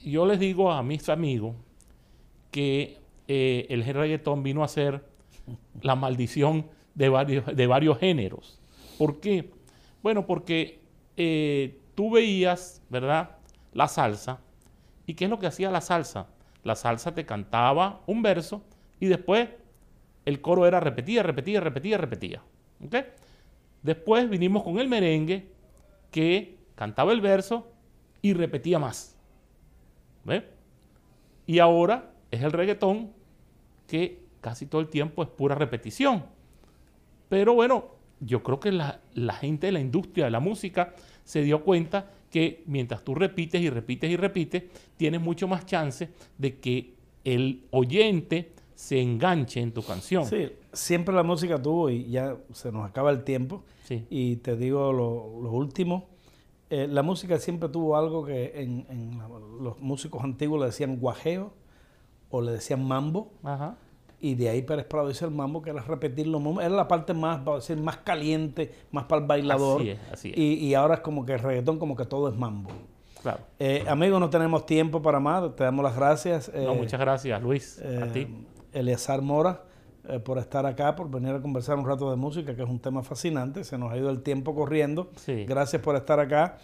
Yo 0.03 0.25
les 0.25 0.39
digo 0.39 0.71
a 0.71 0.83
mis 0.83 1.09
amigos 1.09 1.55
que 2.51 2.97
eh, 3.27 3.65
el 3.69 3.83
reggaetón 3.83 4.43
vino 4.43 4.63
a 4.63 4.67
ser 4.67 5.03
la 5.81 5.95
maldición 5.95 6.65
de 6.95 7.09
varios, 7.09 7.45
de 7.45 7.67
varios 7.67 7.97
géneros. 7.97 8.59
¿Por 8.97 9.19
qué? 9.19 9.51
Bueno, 10.01 10.25
porque 10.25 10.79
eh, 11.15 11.79
tú 11.95 12.11
veías, 12.11 12.81
¿verdad? 12.89 13.37
La 13.73 13.87
salsa. 13.87 14.39
¿Y 15.05 15.13
qué 15.13 15.25
es 15.25 15.29
lo 15.29 15.39
que 15.39 15.47
hacía 15.47 15.71
la 15.71 15.81
salsa? 15.81 16.27
La 16.63 16.75
salsa 16.75 17.13
te 17.13 17.25
cantaba 17.25 18.01
un 18.07 18.21
verso 18.21 18.61
y 18.99 19.07
después 19.07 19.49
el 20.25 20.41
coro 20.41 20.67
era 20.67 20.79
repetía, 20.79 21.23
repetía, 21.23 21.61
repetía, 21.61 21.97
repetía. 21.97 22.43
Después 23.81 24.29
vinimos 24.29 24.63
con 24.63 24.79
el 24.79 24.87
merengue 24.87 25.49
que 26.11 26.57
cantaba 26.75 27.13
el 27.13 27.21
verso 27.21 27.71
y 28.21 28.33
repetía 28.33 28.79
más. 28.79 29.17
Y 31.45 31.59
ahora 31.59 32.11
es 32.29 32.43
el 32.43 32.51
reggaetón 32.51 33.13
que 33.87 34.25
casi 34.41 34.65
todo 34.65 34.81
el 34.81 34.89
tiempo 34.89 35.23
es 35.23 35.29
pura 35.29 35.55
repetición. 35.55 36.25
Pero 37.29 37.53
bueno, 37.53 37.85
yo 38.19 38.43
creo 38.43 38.59
que 38.59 38.71
la, 38.71 39.01
la, 39.13 39.33
gente 39.33 39.67
de 39.67 39.73
la 39.73 39.79
industria 39.79 40.25
de 40.25 40.31
la 40.31 40.39
música 40.39 40.93
se 41.23 41.41
dio 41.41 41.63
cuenta 41.63 42.11
que 42.31 42.63
mientras 42.65 43.03
tú 43.03 43.15
repites 43.15 43.61
y 43.61 43.69
repites 43.69 44.09
y 44.09 44.17
repites, 44.17 44.63
tienes 44.97 45.21
mucho 45.21 45.47
más 45.47 45.65
chance 45.65 46.09
de 46.37 46.57
que 46.57 46.93
el 47.23 47.63
oyente 47.71 48.53
se 48.77 49.01
enganche 49.01 49.59
en 49.59 49.71
tu 49.71 49.81
canción. 49.81 50.25
Sí, 50.25 50.51
siempre 50.71 51.13
la 51.13 51.23
música 51.23 51.59
tuvo, 51.61 51.89
y 51.89 52.09
ya 52.09 52.37
se 52.53 52.71
nos 52.71 52.87
acaba 52.87 53.09
el 53.09 53.23
tiempo, 53.23 53.63
y 54.09 54.35
te 54.37 54.55
digo 54.55 54.93
lo, 54.93 55.49
último, 55.49 56.07
eh, 56.69 56.87
la 56.87 57.01
música 57.01 57.39
siempre 57.39 57.69
tuvo 57.69 57.97
algo 57.97 58.23
que 58.23 58.61
en, 58.61 59.19
los 59.61 59.79
músicos 59.79 60.23
antiguos 60.23 60.59
le 60.59 60.67
decían 60.67 60.97
guajeo 60.97 61.53
o 62.29 62.41
le 62.41 62.51
decían 62.51 62.85
mambo. 62.87 63.31
Y 64.19 64.35
de 64.35 64.49
ahí 64.49 64.63
Pérez 64.63 64.85
Prado 64.85 65.07
dice 65.07 65.25
el 65.25 65.31
mambo, 65.31 65.61
que 65.61 65.69
era 65.69 65.81
repetir 65.81 66.27
los 66.27 66.41
Era 66.57 66.69
la 66.69 66.87
parte 66.87 67.13
más, 67.13 67.43
decir, 67.45 67.77
más 67.77 67.97
caliente, 67.97 68.73
más 68.91 69.05
para 69.05 69.21
el 69.21 69.27
bailador. 69.27 69.81
Así 69.81 69.89
es, 69.91 69.99
así 70.11 70.29
es. 70.29 70.37
Y, 70.37 70.73
ahora 70.73 70.95
es 70.95 70.99
como 71.01 71.25
que 71.25 71.33
el 71.33 71.39
reggaetón, 71.39 71.77
como 71.77 71.95
que 71.95 72.05
todo 72.05 72.27
es 72.27 72.35
mambo. 72.35 72.71
Claro. 73.21 73.39
Eh, 73.59 73.83
amigos, 73.87 74.19
no 74.19 74.29
tenemos 74.29 74.65
tiempo 74.65 75.01
para 75.01 75.19
más. 75.19 75.55
Te 75.55 75.63
damos 75.63 75.83
las 75.83 75.95
gracias. 75.95 76.51
no, 76.53 76.73
eh, 76.73 76.75
muchas 76.75 76.99
gracias, 76.99 77.41
Luis. 77.41 77.79
a 77.79 78.07
ti. 78.11 78.27
Eleazar 78.73 79.21
Mora 79.21 79.63
eh, 80.09 80.19
por 80.19 80.37
estar 80.37 80.65
acá, 80.65 80.95
por 80.95 81.09
venir 81.09 81.33
a 81.33 81.41
conversar 81.41 81.77
un 81.77 81.85
rato 81.85 82.09
de 82.09 82.15
música, 82.15 82.55
que 82.55 82.63
es 82.63 82.69
un 82.69 82.79
tema 82.79 83.03
fascinante. 83.03 83.63
Se 83.63 83.77
nos 83.77 83.91
ha 83.91 83.97
ido 83.97 84.09
el 84.09 84.23
tiempo 84.23 84.55
corriendo. 84.55 85.11
Gracias 85.47 85.81
por 85.81 85.95
estar 85.95 86.19
acá. 86.19 86.57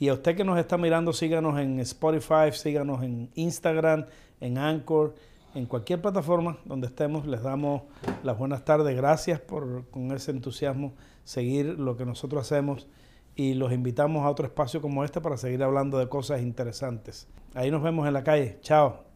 Y 0.00 0.08
a 0.08 0.14
usted 0.14 0.36
que 0.36 0.44
nos 0.44 0.58
está 0.58 0.76
mirando, 0.78 1.12
síganos 1.12 1.58
en 1.58 1.80
Spotify, 1.80 2.52
síganos 2.52 3.02
en 3.02 3.30
Instagram, 3.34 4.06
en 4.40 4.58
Anchor, 4.58 5.14
en 5.58 5.66
cualquier 5.66 6.00
plataforma 6.00 6.58
donde 6.64 6.86
estemos. 6.86 7.26
Les 7.26 7.42
damos 7.42 7.82
las 8.22 8.38
buenas 8.38 8.64
tardes. 8.64 8.96
Gracias 8.96 9.40
por 9.40 9.88
con 9.90 10.12
ese 10.12 10.30
entusiasmo 10.30 10.94
seguir 11.24 11.78
lo 11.78 11.96
que 11.96 12.06
nosotros 12.06 12.42
hacemos 12.42 12.88
y 13.34 13.54
los 13.54 13.72
invitamos 13.72 14.24
a 14.24 14.30
otro 14.30 14.46
espacio 14.46 14.80
como 14.80 15.04
este 15.04 15.20
para 15.20 15.36
seguir 15.36 15.62
hablando 15.62 15.98
de 15.98 16.08
cosas 16.08 16.42
interesantes. 16.42 17.28
Ahí 17.54 17.70
nos 17.70 17.82
vemos 17.82 18.06
en 18.06 18.14
la 18.14 18.24
calle. 18.24 18.58
Chao. 18.62 19.07